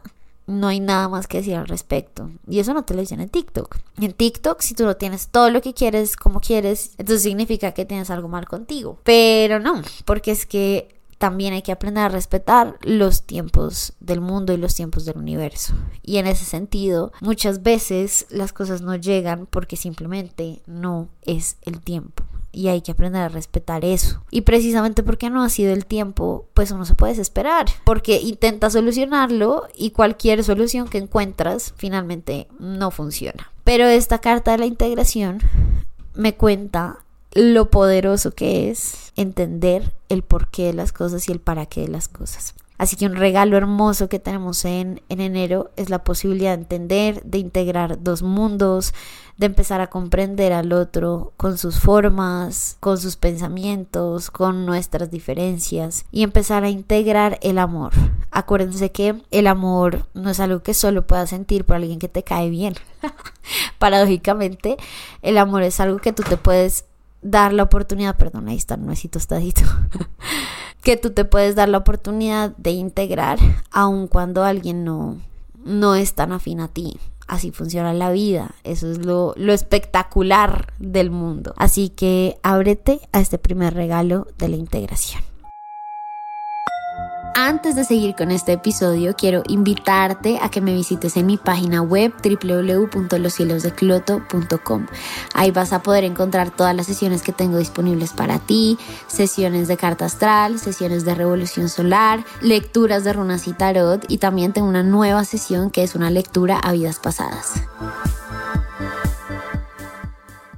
no 0.49 0.67
hay 0.67 0.81
nada 0.81 1.09
más 1.09 1.26
que 1.26 1.38
decir 1.38 1.55
al 1.55 1.69
respecto. 1.69 2.31
Y 2.49 2.59
eso 2.59 2.75
no 2.75 2.85
te 2.85 2.95
lo 2.95 3.00
dicen 3.00 3.21
en 3.21 3.28
TikTok. 3.28 3.76
En 4.00 4.12
TikTok, 4.12 4.61
si 4.62 4.75
tú 4.75 4.85
no 4.85 4.97
tienes 4.97 5.28
todo 5.28 5.50
lo 5.50 5.61
que 5.61 5.75
quieres 5.75 6.17
como 6.17 6.40
quieres, 6.40 6.93
entonces 6.99 7.23
significa 7.23 7.73
que 7.73 7.85
tienes 7.85 8.11
algo 8.11 8.28
mal 8.28 8.49
contigo. 8.49 8.99
Pero 9.05 9.61
no, 9.61 9.83
porque 10.07 10.31
es 10.31 10.47
que 10.47 10.99
también 11.19 11.52
hay 11.52 11.62
que 11.62 11.73
aprender 11.73 12.05
a 12.05 12.09
respetar 12.09 12.78
los 12.83 13.25
tiempos 13.25 13.93
del 14.00 14.21
mundo 14.21 14.52
y 14.52 14.57
los 14.57 14.75
tiempos 14.75 15.05
del 15.05 15.19
universo. 15.19 15.75
Y 16.02 16.17
en 16.17 16.26
ese 16.26 16.45
sentido, 16.45 17.12
muchas 17.21 17.62
veces 17.62 18.26
las 18.31 18.52
cosas 18.52 18.81
no 18.81 18.97
llegan 18.97 19.47
porque 19.47 19.76
simplemente 19.76 20.62
no 20.67 21.09
es 21.23 21.59
el 21.62 21.81
tiempo. 21.81 22.25
Y 22.52 22.69
hay 22.69 22.81
que 22.81 22.93
aprender 22.93 23.23
a 23.23 23.28
respetar 23.28 23.85
eso. 23.85 24.23
Y 24.31 24.43
precisamente 24.43 25.02
porque 25.02 25.31
no 25.31 25.43
ha 25.43 25.49
sido 25.49 25.73
el 25.73 25.87
tiempo, 25.87 26.47
pues 26.55 26.71
uno 26.71 26.85
se 26.85 26.95
puede 26.95 27.12
desesperar, 27.12 27.67
porque 27.85 28.21
intenta 28.21 28.71
solucionarlo 28.71 29.69
y 29.76 29.90
cualquier 29.90 30.43
solución 30.45 30.88
que 30.88 30.99
encuentras 30.99 31.75
finalmente 31.76 32.49
no 32.59 32.90
funciona. 32.90 33.52
Pero 33.64 33.85
esta 33.87 34.19
carta 34.19 34.52
de 34.52 34.59
la 34.59 34.67
integración 34.67 35.40
me 36.14 36.35
cuenta 36.35 37.05
lo 37.33 37.71
poderoso 37.71 38.33
que 38.33 38.71
es 38.71 39.12
entender 39.17 39.93
el 40.09 40.23
porqué 40.23 40.64
de 40.64 40.75
las 40.75 40.93
cosas 40.93 41.28
y 41.28 41.33
el 41.33 41.40
para 41.40 41.67
qué 41.67 41.83
de 41.83 41.88
las 41.88 42.09
cosas. 42.09 42.55
Así 42.78 42.97
que 42.97 43.06
un 43.06 43.16
regalo 43.16 43.56
hermoso 43.56 44.08
que 44.08 44.20
tenemos 44.20 44.64
en, 44.64 45.02
en 45.08 45.20
enero 45.20 45.70
es 45.76 45.90
la 45.90 46.04
posibilidad 46.04 46.56
de 46.56 46.62
entender, 46.62 47.23
de 47.25 47.38
integrar 47.38 48.02
dos 48.02 48.23
mundos, 48.23 48.94
de 49.37 49.47
empezar 49.47 49.80
a 49.80 49.88
comprender 49.88 50.52
al 50.52 50.73
otro 50.73 51.32
con 51.37 51.58
sus 51.58 51.78
formas, 51.78 52.76
con 52.80 52.99
sus 52.99 53.16
pensamientos, 53.16 54.30
con 54.30 54.66
nuestras 54.66 55.11
diferencias 55.11 56.04
y 56.11 56.23
empezar 56.23 56.64
a 56.64 56.70
integrar 56.70 57.38
el 57.42 57.58
amor. 57.58 57.92
Acuérdense 58.30 58.90
que 58.90 59.23
el 59.30 59.47
amor 59.47 60.06
no 60.14 60.30
es 60.30 60.40
algo 60.40 60.62
que 60.62 60.75
solo 60.75 61.06
puedas 61.06 61.30
sentir 61.30 61.64
por 61.64 61.76
alguien 61.76 61.99
que 61.99 62.08
te 62.08 62.25
cae 62.25 62.50
bien. 62.50 62.75
Paradójicamente, 63.78 64.76
el 65.23 65.38
amor 65.38 65.62
es 65.62 65.78
algo 65.78 65.99
que 65.99 66.12
tú 66.12 66.23
te 66.25 66.37
puedes 66.37 66.85
dar 67.23 67.52
la 67.52 67.64
oportunidad, 67.64 68.16
perdón, 68.16 68.49
ahí 68.49 68.56
está 68.56 68.75
el 68.75 68.87
nuecito 68.87 69.18
estadito, 69.18 69.62
que 70.82 70.97
tú 70.97 71.11
te 71.11 71.25
puedes 71.25 71.54
dar 71.54 71.68
la 71.68 71.78
oportunidad 71.78 72.56
de 72.56 72.70
integrar 72.70 73.38
aun 73.70 74.06
cuando 74.06 74.44
alguien 74.44 74.85
no, 74.85 75.18
no 75.64 75.94
es 75.94 76.14
tan 76.14 76.32
afín 76.32 76.61
a 76.61 76.68
ti. 76.68 76.99
Así 77.26 77.50
funciona 77.50 77.92
la 77.92 78.11
vida. 78.11 78.54
Eso 78.64 78.90
es 78.90 79.04
lo, 79.04 79.35
lo 79.37 79.52
espectacular 79.52 80.73
del 80.78 81.11
mundo. 81.11 81.52
Así 81.58 81.90
que 81.90 82.38
ábrete 82.42 83.00
a 83.12 83.20
este 83.20 83.37
primer 83.37 83.75
regalo 83.75 84.26
de 84.38 84.49
la 84.49 84.56
integración. 84.56 85.23
Antes 87.40 87.76
de 87.76 87.85
seguir 87.85 88.16
con 88.16 88.33
este 88.33 88.54
episodio, 88.54 89.14
quiero 89.14 89.45
invitarte 89.47 90.40
a 90.42 90.49
que 90.49 90.61
me 90.61 90.75
visites 90.75 91.16
en 91.16 91.26
mi 91.26 91.37
página 91.37 91.83
web 91.83 92.12
www.loscielosdecloto.com. 92.21 94.87
Ahí 95.35 95.52
vas 95.52 95.73
a 95.73 95.80
poder 95.80 96.02
encontrar 96.02 96.50
todas 96.50 96.75
las 96.75 96.87
sesiones 96.87 97.23
que 97.23 97.30
tengo 97.30 97.59
disponibles 97.59 98.12
para 98.12 98.40
ti, 98.40 98.76
sesiones 99.07 99.68
de 99.68 99.76
carta 99.76 100.07
astral, 100.07 100.59
sesiones 100.59 101.04
de 101.04 101.14
revolución 101.14 101.68
solar, 101.68 102.25
lecturas 102.40 103.04
de 103.04 103.12
runas 103.12 103.47
y 103.47 103.52
tarot 103.52 104.04
y 104.09 104.18
también 104.18 104.52
tengo 104.52 104.66
una 104.66 104.83
nueva 104.83 105.25
sesión 105.25 105.71
que 105.71 105.85
es 105.85 105.95
una 105.95 106.11
lectura 106.11 106.59
a 106.59 106.73
vidas 106.73 106.99
pasadas. 106.99 107.62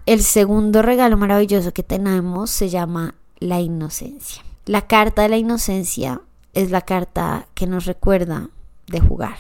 El 0.06 0.22
segundo 0.22 0.80
regalo 0.80 1.18
maravilloso 1.18 1.74
que 1.74 1.82
tenemos 1.82 2.48
se 2.48 2.70
llama 2.70 3.16
la 3.38 3.60
inocencia. 3.60 4.42
La 4.64 4.86
carta 4.86 5.20
de 5.20 5.28
la 5.28 5.36
inocencia 5.36 6.22
es 6.54 6.70
la 6.70 6.82
carta 6.82 7.46
que 7.54 7.66
nos 7.66 7.86
recuerda 7.86 8.50
de 8.86 9.00
jugar, 9.00 9.36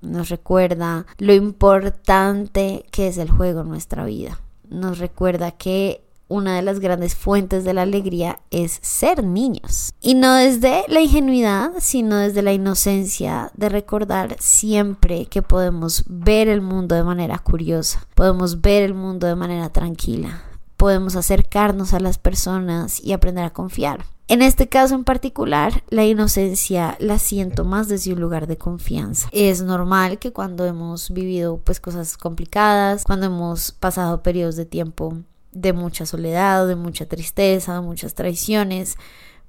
nos 0.00 0.28
recuerda 0.28 1.06
lo 1.18 1.32
importante 1.32 2.84
que 2.90 3.08
es 3.08 3.18
el 3.18 3.30
juego 3.30 3.62
en 3.62 3.68
nuestra 3.68 4.04
vida, 4.04 4.40
nos 4.68 4.98
recuerda 4.98 5.52
que 5.52 6.04
una 6.28 6.56
de 6.56 6.62
las 6.62 6.78
grandes 6.78 7.14
fuentes 7.14 7.64
de 7.64 7.74
la 7.74 7.82
alegría 7.82 8.40
es 8.50 8.78
ser 8.82 9.24
niños. 9.24 9.94
Y 10.00 10.14
no 10.14 10.34
desde 10.34 10.84
la 10.88 11.00
ingenuidad, 11.00 11.72
sino 11.78 12.16
desde 12.18 12.42
la 12.42 12.52
inocencia 12.52 13.50
de 13.54 13.68
recordar 13.68 14.36
siempre 14.38 15.26
que 15.26 15.42
podemos 15.42 16.04
ver 16.06 16.48
el 16.48 16.60
mundo 16.60 16.94
de 16.94 17.02
manera 17.02 17.38
curiosa, 17.38 18.06
podemos 18.14 18.60
ver 18.60 18.82
el 18.82 18.94
mundo 18.94 19.26
de 19.26 19.36
manera 19.36 19.70
tranquila, 19.70 20.42
podemos 20.78 21.16
acercarnos 21.16 21.92
a 21.92 22.00
las 22.00 22.16
personas 22.16 23.04
y 23.04 23.12
aprender 23.12 23.44
a 23.44 23.50
confiar. 23.50 24.06
En 24.28 24.42
este 24.42 24.68
caso 24.68 24.94
en 24.94 25.04
particular, 25.04 25.82
la 25.88 26.04
inocencia 26.04 26.96
la 27.00 27.18
siento 27.18 27.64
más 27.64 27.88
desde 27.88 28.12
un 28.12 28.20
lugar 28.20 28.46
de 28.46 28.56
confianza. 28.56 29.28
Es 29.32 29.62
normal 29.62 30.18
que 30.18 30.32
cuando 30.32 30.64
hemos 30.66 31.10
vivido 31.10 31.58
pues 31.58 31.80
cosas 31.80 32.16
complicadas, 32.16 33.04
cuando 33.04 33.26
hemos 33.26 33.72
pasado 33.72 34.22
periodos 34.22 34.56
de 34.56 34.66
tiempo 34.66 35.16
de 35.52 35.72
mucha 35.72 36.06
soledad, 36.06 36.68
de 36.68 36.76
mucha 36.76 37.06
tristeza, 37.06 37.74
de 37.74 37.80
muchas 37.80 38.14
traiciones, 38.14 38.96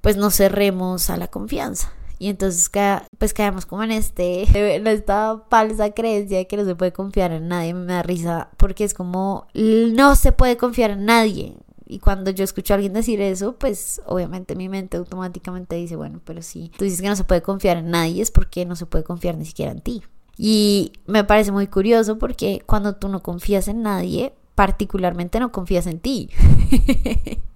pues 0.01 0.17
nos 0.17 0.36
cerremos 0.36 1.09
a 1.09 1.17
la 1.17 1.27
confianza. 1.27 1.91
Y 2.19 2.27
entonces 2.27 2.69
pues 3.17 3.33
caemos 3.33 3.65
como 3.65 3.83
en 3.83 3.91
este, 3.91 4.43
en 4.75 4.85
esta 4.88 5.41
falsa 5.49 5.91
creencia 5.91 6.38
de 6.38 6.47
que 6.47 6.57
no 6.57 6.65
se 6.65 6.75
puede 6.75 6.93
confiar 6.93 7.31
en 7.31 7.47
nadie. 7.47 7.73
Me 7.73 7.93
da 7.93 8.03
risa 8.03 8.49
porque 8.57 8.83
es 8.83 8.93
como 8.93 9.47
no 9.53 10.15
se 10.15 10.31
puede 10.33 10.57
confiar 10.57 10.91
en 10.91 11.05
nadie. 11.05 11.55
Y 11.88 11.97
cuando 11.97 12.29
yo 12.29 12.43
escucho 12.43 12.73
a 12.73 12.75
alguien 12.75 12.93
decir 12.93 13.19
eso, 13.19 13.55
pues 13.57 13.99
obviamente 14.05 14.55
mi 14.55 14.69
mente 14.69 14.97
automáticamente 14.97 15.75
dice, 15.75 15.95
bueno, 15.95 16.21
pero 16.23 16.43
si 16.43 16.69
tú 16.77 16.83
dices 16.83 17.01
que 17.01 17.07
no 17.07 17.15
se 17.15 17.23
puede 17.23 17.41
confiar 17.41 17.77
en 17.77 17.89
nadie, 17.89 18.21
es 18.21 18.29
porque 18.29 18.63
no 18.67 18.75
se 18.75 18.85
puede 18.85 19.03
confiar 19.03 19.35
ni 19.38 19.45
siquiera 19.45 19.71
en 19.71 19.81
ti. 19.81 20.03
Y 20.38 20.93
me 21.07 21.23
parece 21.23 21.51
muy 21.51 21.65
curioso 21.65 22.19
porque 22.19 22.61
cuando 22.67 22.95
tú 22.95 23.09
no 23.09 23.23
confías 23.23 23.67
en 23.67 23.81
nadie, 23.81 24.33
particularmente 24.53 25.39
no 25.39 25.51
confías 25.51 25.88
en 25.88 25.99
ti. 25.99 26.29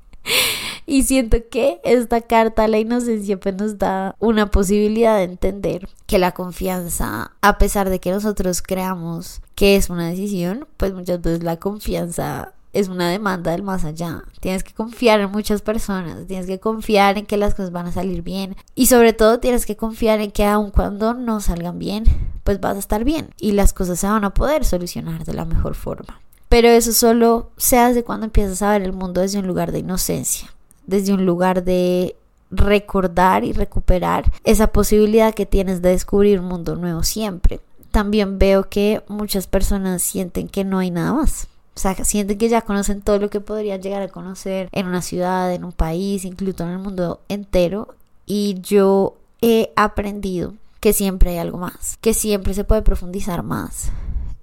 y 0.85 1.03
siento 1.03 1.37
que 1.49 1.79
esta 1.83 2.21
carta 2.21 2.63
a 2.63 2.67
la 2.67 2.79
inocencia 2.79 3.39
pues 3.39 3.55
nos 3.55 3.77
da 3.77 4.15
una 4.19 4.51
posibilidad 4.51 5.17
de 5.17 5.23
entender 5.23 5.87
que 6.05 6.19
la 6.19 6.31
confianza, 6.31 7.31
a 7.41 7.57
pesar 7.57 7.89
de 7.89 7.99
que 7.99 8.11
nosotros 8.11 8.61
creamos 8.61 9.41
que 9.55 9.75
es 9.75 9.89
una 9.89 10.09
decisión, 10.09 10.67
pues 10.77 10.93
muchas 10.93 11.21
veces 11.21 11.43
la 11.43 11.57
confianza 11.57 12.53
es 12.73 12.87
una 12.89 13.09
demanda 13.09 13.51
del 13.51 13.61
más 13.61 13.85
allá. 13.85 14.23
Tienes 14.39 14.63
que 14.63 14.73
confiar 14.73 15.19
en 15.21 15.31
muchas 15.31 15.61
personas, 15.61 16.27
tienes 16.27 16.47
que 16.47 16.59
confiar 16.59 17.17
en 17.17 17.25
que 17.25 17.37
las 17.37 17.53
cosas 17.53 17.71
van 17.71 17.85
a 17.85 17.91
salir 17.91 18.23
bien 18.23 18.55
y 18.75 18.87
sobre 18.87 19.13
todo 19.13 19.39
tienes 19.39 19.65
que 19.65 19.77
confiar 19.77 20.19
en 20.19 20.31
que 20.31 20.43
aun 20.43 20.71
cuando 20.71 21.13
no 21.13 21.39
salgan 21.39 21.77
bien, 21.79 22.03
pues 22.43 22.59
vas 22.59 22.75
a 22.75 22.79
estar 22.79 23.03
bien 23.03 23.29
y 23.39 23.51
las 23.51 23.73
cosas 23.73 23.99
se 23.99 24.07
van 24.07 24.25
a 24.25 24.33
poder 24.33 24.65
solucionar 24.65 25.23
de 25.23 25.33
la 25.33 25.45
mejor 25.45 25.75
forma. 25.75 26.19
Pero 26.53 26.67
eso 26.67 26.93
solo 26.93 27.49
se 27.57 27.79
hace 27.79 28.03
cuando 28.03 28.27
empiezas 28.27 28.61
a 28.61 28.73
ver 28.73 28.83
el 28.83 28.93
mundo 28.93 29.21
desde 29.21 29.39
un 29.39 29.47
lugar 29.47 29.71
de 29.71 29.79
inocencia, 29.79 30.53
desde 30.85 31.11
un 31.11 31.25
lugar 31.25 31.63
de 31.63 32.15
recordar 32.51 33.43
y 33.43 33.53
recuperar 33.53 34.31
esa 34.43 34.67
posibilidad 34.67 35.33
que 35.33 35.47
tienes 35.47 35.81
de 35.81 35.89
descubrir 35.89 36.39
un 36.39 36.45
mundo 36.45 36.75
nuevo 36.75 37.01
siempre. 37.01 37.59
También 37.89 38.37
veo 38.37 38.69
que 38.69 39.01
muchas 39.07 39.47
personas 39.47 40.03
sienten 40.03 40.47
que 40.47 40.63
no 40.63 40.77
hay 40.77 40.91
nada 40.91 41.13
más 41.13 41.47
o 41.75 41.79
sea, 41.79 41.95
sienten 42.05 42.37
que 42.37 42.49
ya 42.49 42.61
conocen 42.61 43.01
todo 43.01 43.17
lo 43.17 43.31
que 43.31 43.39
podrían 43.39 43.81
llegar 43.81 44.03
a 44.03 44.07
conocer 44.07 44.69
en 44.73 44.85
una 44.85 45.01
ciudad, 45.01 45.51
en 45.51 45.63
un 45.63 45.71
país, 45.71 46.23
incluso 46.23 46.63
en 46.65 46.69
el 46.69 46.77
mundo 46.77 47.21
entero. 47.29 47.95
Y 48.27 48.61
yo 48.61 49.15
he 49.41 49.73
aprendido 49.75 50.53
que 50.79 50.93
siempre 50.93 51.31
hay 51.31 51.37
algo 51.37 51.57
más, 51.57 51.97
que 51.99 52.13
siempre 52.13 52.53
se 52.53 52.63
puede 52.63 52.83
profundizar 52.83 53.41
más, 53.41 53.91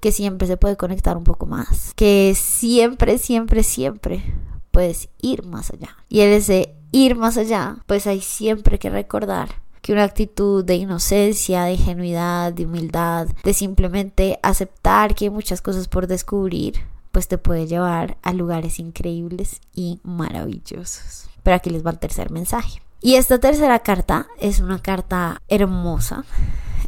que 0.00 0.12
siempre 0.12 0.47
se 0.47 0.57
puede 0.57 0.76
conectar 0.76 1.16
un 1.16 1.25
poco 1.25 1.47
más, 1.47 1.92
que 1.95 2.35
siempre, 2.37 3.19
siempre, 3.19 3.62
siempre 3.62 4.23
puedes 4.71 5.09
ir 5.21 5.45
más 5.45 5.71
allá. 5.71 5.97
Y 6.09 6.21
en 6.21 6.30
ese 6.30 6.75
ir 6.92 7.16
más 7.16 7.37
allá, 7.37 7.78
pues 7.87 8.07
hay 8.07 8.21
siempre 8.21 8.78
que 8.78 8.90
recordar 8.90 9.61
que 9.83 9.92
una 9.92 10.04
actitud 10.04 10.64
de 10.64 10.76
inocencia, 10.76 11.64
de 11.64 11.73
ingenuidad, 11.75 12.52
de 12.52 12.66
humildad, 12.66 13.28
de 13.45 13.54
simplemente 13.54 14.38
aceptar 14.42 15.14
que 15.14 15.26
hay 15.26 15.30
muchas 15.30 15.62
cosas 15.62 15.88
por 15.88 16.07
descubrir, 16.07 16.80
pues 17.12 17.28
te 17.28 17.38
puede 17.38 17.66
llevar 17.66 18.19
a 18.23 18.33
lugares 18.33 18.78
increíbles 18.78 19.61
y 19.75 20.00
maravillosos. 20.02 21.28
Pero 21.42 21.57
aquí 21.57 21.71
les 21.71 21.85
va 21.85 21.90
el 21.90 21.99
tercer 21.99 22.30
mensaje. 22.30 22.83
Y 23.00 23.14
esta 23.14 23.38
tercera 23.38 23.78
carta 23.78 24.28
es 24.38 24.61
una 24.61 24.80
carta 24.80 25.40
hermosa. 25.49 26.25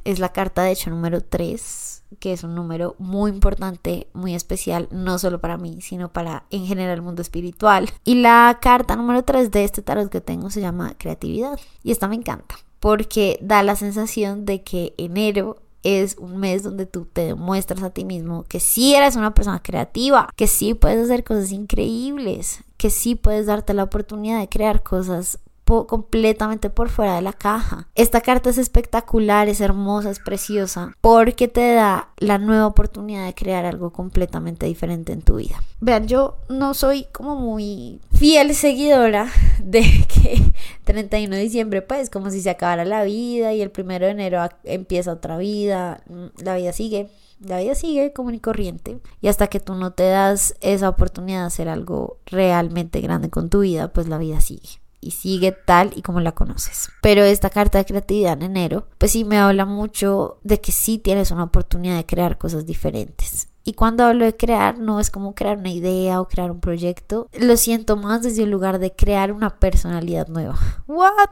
Es 0.04 0.19
la 0.19 0.31
carta 0.31 0.62
de 0.62 0.73
hecho 0.73 0.90
número 0.90 1.23
3, 1.23 1.91
que 2.19 2.33
es 2.33 2.45
un 2.45 2.54
número 2.54 2.97
muy 2.99 3.31
importante, 3.31 4.09
muy 4.12 4.35
especial, 4.35 4.88
no 4.90 5.19
solo 5.19 5.40
para 5.40 5.59
mí, 5.59 5.81
sino 5.81 6.12
para 6.12 6.45
en 6.50 6.66
general 6.66 6.95
el 6.95 7.02
mundo 7.02 7.23
espiritual. 7.23 7.90
Y 8.04 8.16
la 8.16 8.59
carta 8.61 8.97
número 8.97 9.23
3 9.25 9.50
de 9.50 9.64
este 9.64 9.83
tarot 9.83 10.11
que 10.11 10.21
tengo 10.21 10.50
se 10.50 10.61
llama 10.61 10.95
creatividad. 10.99 11.59
Y 11.83 11.92
esta 11.92 12.09
me 12.09 12.16
encanta, 12.16 12.57
porque 12.81 13.38
da 13.42 13.62
la 13.62 13.76
sensación 13.76 14.45
de 14.45 14.62
que 14.62 14.95
enero 14.97 15.59
es 15.83 16.16
un 16.19 16.37
mes 16.37 16.62
donde 16.62 16.87
tú 16.87 17.07
te 17.07 17.23
demuestras 17.23 17.83
a 17.83 17.90
ti 17.90 18.04
mismo 18.04 18.45
que 18.45 18.61
sí 18.61 18.95
eres 18.95 19.16
una 19.16 19.35
persona 19.35 19.61
creativa, 19.62 20.28
que 20.37 20.47
sí 20.47 20.75
puedes 20.75 21.04
hacer 21.04 21.25
cosas 21.25 21.50
increíbles, 21.50 22.62
que 22.76 22.90
sí 22.90 23.14
puedes 23.14 23.47
darte 23.47 23.75
la 23.75 23.85
oportunidad 23.85 24.40
de 24.40 24.49
crear 24.49 24.83
cosas 24.83 25.38
completamente 25.64 26.71
por 26.71 26.90
fuera 26.90 27.16
de 27.16 27.23
la 27.23 27.33
caja. 27.33 27.88
Esta 27.95 28.21
carta 28.21 28.50
es 28.50 28.59
espectacular, 28.59 29.49
es 29.49 29.61
hermosa, 29.61 30.11
es 30.11 30.19
preciosa, 30.19 30.97
porque 31.00 31.49
te 31.49 31.75
da 31.75 32.11
la 32.19 32.38
nueva 32.38 32.66
oportunidad 32.66 33.26
de 33.26 33.35
crear 33.35 33.64
algo 33.64 33.92
completamente 33.92 34.66
diferente 34.66 35.12
en 35.12 35.23
tu 35.23 35.37
vida. 35.37 35.62
Vean, 35.81 36.07
yo 36.07 36.37
no 36.49 36.75
soy 36.75 37.07
como 37.12 37.37
muy 37.37 38.00
fiel 38.12 38.54
seguidora 38.54 39.31
de 39.62 39.83
que 40.09 40.52
31 40.85 41.35
de 41.35 41.42
diciembre, 41.42 41.83
pues 41.83 42.11
como 42.11 42.31
si 42.31 42.40
se 42.40 42.50
acabara 42.50 42.85
la 42.85 43.04
vida 43.04 43.52
y 43.52 43.62
el 43.62 43.71
primero 43.71 44.07
de 44.07 44.12
enero 44.12 44.47
empieza 44.64 45.12
otra 45.12 45.38
vida, 45.38 46.02
mm, 46.09 46.42
la 46.45 46.57
vida 46.57 46.73
sigue 46.73 47.09
La 47.40 47.59
vida 47.59 47.75
sigue 47.75 48.12
como 48.12 48.31
y 48.31 48.38
corriente 48.38 49.00
y 49.21 49.26
hasta 49.26 49.49
que 49.49 49.59
tú 49.59 49.75
no 49.75 49.92
te 49.92 50.04
das 50.04 50.54
esa 50.61 50.88
oportunidad 50.88 51.40
de 51.40 51.47
hacer 51.47 51.69
algo 51.69 52.19
realmente 52.26 53.00
grande 53.00 53.31
con 53.31 53.50
tu 53.50 53.61
vida, 53.61 53.92
pues 53.92 54.07
la 54.07 54.19
vida 54.19 54.40
sigue 54.40 54.81
y 55.02 55.11
sigue 55.11 55.52
tal 55.52 55.92
y 55.94 56.00
como 56.00 56.21
la 56.21 56.32
conoces. 56.32 56.88
Pero 57.02 57.25
esta 57.25 57.50
carta 57.50 57.76
de 57.78 57.85
creatividad 57.85 58.35
en 58.35 58.42
enero, 58.42 58.87
pues 58.97 59.12
sí 59.12 59.25
me 59.25 59.37
habla 59.37 59.66
mucho 59.66 60.38
de 60.44 60.61
que 60.61 60.73
sí 60.73 60.97
tienes 60.97 61.30
una 61.30 61.44
oportunidad 61.44 61.97
de 61.97 62.06
crear 62.06 62.38
cosas 62.38 62.64
diferentes. 62.64 63.49
Y 63.64 63.75
cuando 63.75 64.04
hablo 64.04 64.25
de 64.25 64.37
crear, 64.37 64.78
no 64.78 64.99
es 64.99 65.11
como 65.11 65.35
crear 65.35 65.59
una 65.59 65.71
idea 65.71 66.21
o 66.21 66.28
crear 66.28 66.50
un 66.50 66.61
proyecto. 66.61 67.28
Lo 67.38 67.56
siento 67.56 67.97
más 67.97 68.23
desde 68.23 68.44
un 68.44 68.50
lugar 68.50 68.78
de 68.78 68.92
crear 68.92 69.32
una 69.32 69.50
personalidad 69.50 70.28
nueva. 70.28 70.59
¿What? 70.87 71.30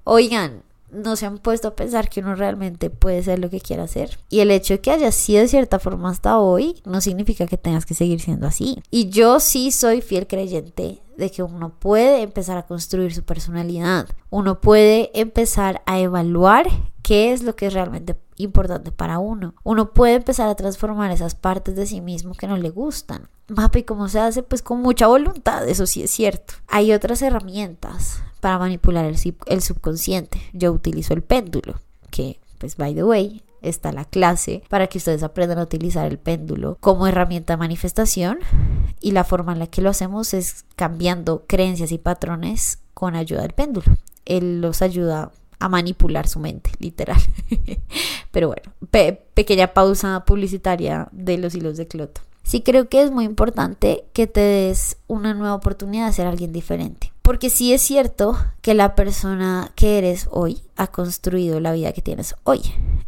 Oigan, 0.05 0.63
no 0.91 1.17
se 1.17 1.27
han 1.27 1.39
puesto 1.39 1.69
a 1.69 1.77
pensar 1.77 2.09
que 2.09 2.21
uno 2.21 2.35
realmente 2.35 2.91
puede 2.91 3.23
ser 3.23 3.39
lo 3.39 3.51
que 3.51 3.61
quiera 3.61 3.85
hacer. 3.85 4.19
Y 4.29 4.41
el 4.41 4.51
hecho 4.51 4.75
de 4.75 4.81
que 4.81 4.91
haya 4.91 5.13
sido 5.13 5.43
de 5.43 5.49
cierta 5.49 5.79
forma 5.79 6.11
hasta 6.11 6.39
hoy 6.39 6.81
no 6.85 7.01
significa 7.01 7.47
que 7.47 7.59
tengas 7.59 7.87
que 7.87 7.95
seguir 7.95 8.21
siendo 8.21 8.47
así. 8.47 8.83
Y 8.91 9.09
yo 9.11 9.41
sí 9.41 9.71
soy 9.71 10.01
fiel 10.01 10.27
creyente 10.27 11.03
de 11.17 11.31
que 11.31 11.43
uno 11.43 11.71
puede 11.79 12.23
empezar 12.23 12.57
a 12.59 12.67
construir 12.67 13.13
su 13.13 13.25
personalidad. 13.25 14.09
Uno 14.31 14.61
puede 14.61 15.11
empezar 15.19 15.83
a 15.85 15.99
evaluar 15.99 16.69
qué 17.03 17.33
es 17.33 17.43
lo 17.43 17.57
que 17.57 17.67
es 17.67 17.75
realmente 17.75 18.17
importante 18.37 18.93
para 18.93 19.19
uno. 19.19 19.55
Uno 19.65 19.93
puede 19.93 20.15
empezar 20.15 20.49
a 20.49 20.55
transformar 20.55 21.11
esas 21.11 21.35
partes 21.35 21.75
de 21.75 21.87
sí 21.87 22.01
mismo 22.01 22.35
que 22.35 22.47
no 22.47 22.57
le 22.57 22.71
gustan. 22.71 23.29
Mapa 23.49 23.81
y 23.81 23.83
cómo 23.83 24.09
se 24.09 24.21
hace, 24.21 24.43
pues 24.43 24.63
con 24.63 24.81
mucha 24.81 25.07
voluntad, 25.07 25.69
eso 25.69 25.87
sí 25.87 26.03
es 26.03 26.11
cierto. 26.11 26.55
Hay 26.69 26.93
otras 26.93 27.23
herramientas 27.23 28.23
para 28.41 28.59
manipular 28.59 29.05
el, 29.05 29.63
subconsciente. 29.63 30.41
Yo 30.53 30.73
utilizo 30.73 31.15
el 31.15 31.23
péndulo, 31.23 31.81
que 32.11 32.41
pues 32.59 32.77
by 32.77 32.95
the 32.95 33.05
way, 33.05 33.43
está 33.63 33.93
la 33.93 34.05
clase 34.05 34.63
para 34.69 34.87
que 34.87 34.99
ustedes 34.99 35.23
aprendan 35.23 35.59
a 35.59 35.63
utilizar 35.63 36.07
el 36.07 36.19
péndulo 36.19 36.77
como 36.81 37.07
herramienta 37.07 37.55
de 37.55 37.59
manifestación 37.59 38.39
y 39.01 39.13
la 39.13 39.25
forma 39.25 39.53
en 39.53 39.59
la 39.59 39.67
que 39.67 39.83
lo 39.83 39.91
hacemos 39.91 40.35
es 40.35 40.65
cambiando 40.77 41.45
creencias 41.47 41.93
y 41.93 41.99
patrones 41.99 42.79
con 42.95 43.15
ayuda 43.15 43.43
del 43.43 43.53
péndulo. 43.53 43.97
Él 44.25 44.61
los 44.61 44.83
ayuda 44.83 45.33
a 45.61 45.69
manipular 45.69 46.29
su 46.29 46.39
mente, 46.39 46.71
literal. 46.79 47.21
Pero 48.31 48.49
bueno, 48.49 48.73
pequeña 49.35 49.69
pausa 49.69 50.25
publicitaria 50.25 51.09
de 51.13 51.39
los 51.39 51.55
hilos 51.55 51.77
de 51.77 51.89
Cloto. 51.89 52.21
Sí 52.43 52.63
creo 52.63 52.89
que 52.89 53.03
es 53.03 53.11
muy 53.11 53.25
importante 53.25 54.05
que 54.13 54.27
te 54.27 54.41
des 54.41 54.97
una 55.07 55.35
nueva 55.35 55.55
oportunidad 55.55 56.07
de 56.07 56.13
ser 56.13 56.27
alguien 56.27 56.53
diferente. 56.53 57.13
Porque 57.29 57.51
sí 57.51 57.75
es 57.75 57.83
cierto 57.83 58.39
que 58.69 58.75
la 58.75 58.95
persona 58.95 59.73
que 59.77 59.97
eres 59.97 60.29
hoy 60.31 60.61
ha 60.77 60.89
construido 60.89 61.59
la 61.59 61.73
vida 61.73 61.95
que 61.95 62.03
tienes 62.03 62.35
hoy. 62.45 62.61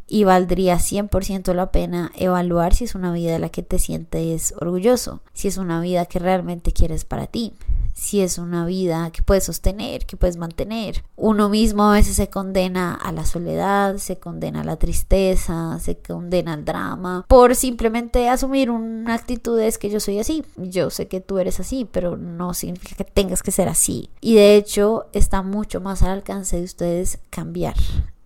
Y 0.06 0.24
valdría 0.24 0.76
100% 0.76 1.52
la 1.52 1.70
pena 1.70 2.10
evaluar 2.16 2.74
si 2.74 2.84
es 2.84 2.94
una 2.94 3.12
vida 3.12 3.32
de 3.32 3.40
la 3.40 3.50
que 3.50 3.62
te 3.62 3.78
sientes 3.78 4.54
orgulloso, 4.58 5.20
si 5.34 5.48
es 5.48 5.58
una 5.58 5.82
vida 5.82 6.06
que 6.06 6.18
realmente 6.18 6.72
quieres 6.72 7.04
para 7.04 7.26
ti, 7.26 7.52
si 7.94 8.22
es 8.22 8.38
una 8.38 8.64
vida 8.64 9.10
que 9.12 9.22
puedes 9.22 9.44
sostener, 9.44 10.06
que 10.06 10.16
puedes 10.16 10.38
mantener. 10.38 11.04
Uno 11.16 11.48
mismo 11.50 11.84
a 11.84 11.92
veces 11.92 12.16
se 12.16 12.30
condena 12.30 12.94
a 12.94 13.12
la 13.12 13.26
soledad, 13.26 13.98
se 13.98 14.18
condena 14.18 14.62
a 14.62 14.64
la 14.64 14.76
tristeza, 14.76 15.78
se 15.80 15.96
condena 15.96 16.54
al 16.54 16.64
drama, 16.64 17.26
por 17.28 17.54
simplemente 17.54 18.28
asumir 18.28 18.70
una 18.70 19.14
actitud 19.14 19.60
es 19.60 19.76
que 19.76 19.90
yo 19.90 20.00
soy 20.00 20.18
así, 20.18 20.44
yo 20.56 20.88
sé 20.88 21.08
que 21.08 21.20
tú 21.20 21.38
eres 21.38 21.60
así, 21.60 21.86
pero 21.90 22.16
no 22.16 22.54
significa 22.54 22.96
que 22.96 23.04
tengas 23.04 23.42
que 23.42 23.50
ser 23.50 23.68
así. 23.68 24.08
Y 24.20 24.34
de 24.34 24.56
hecho 24.56 25.04
está 25.12 25.42
mucho 25.50 25.80
más 25.80 26.02
al 26.02 26.10
alcance 26.10 26.56
de 26.56 26.64
ustedes 26.64 27.18
cambiar 27.30 27.74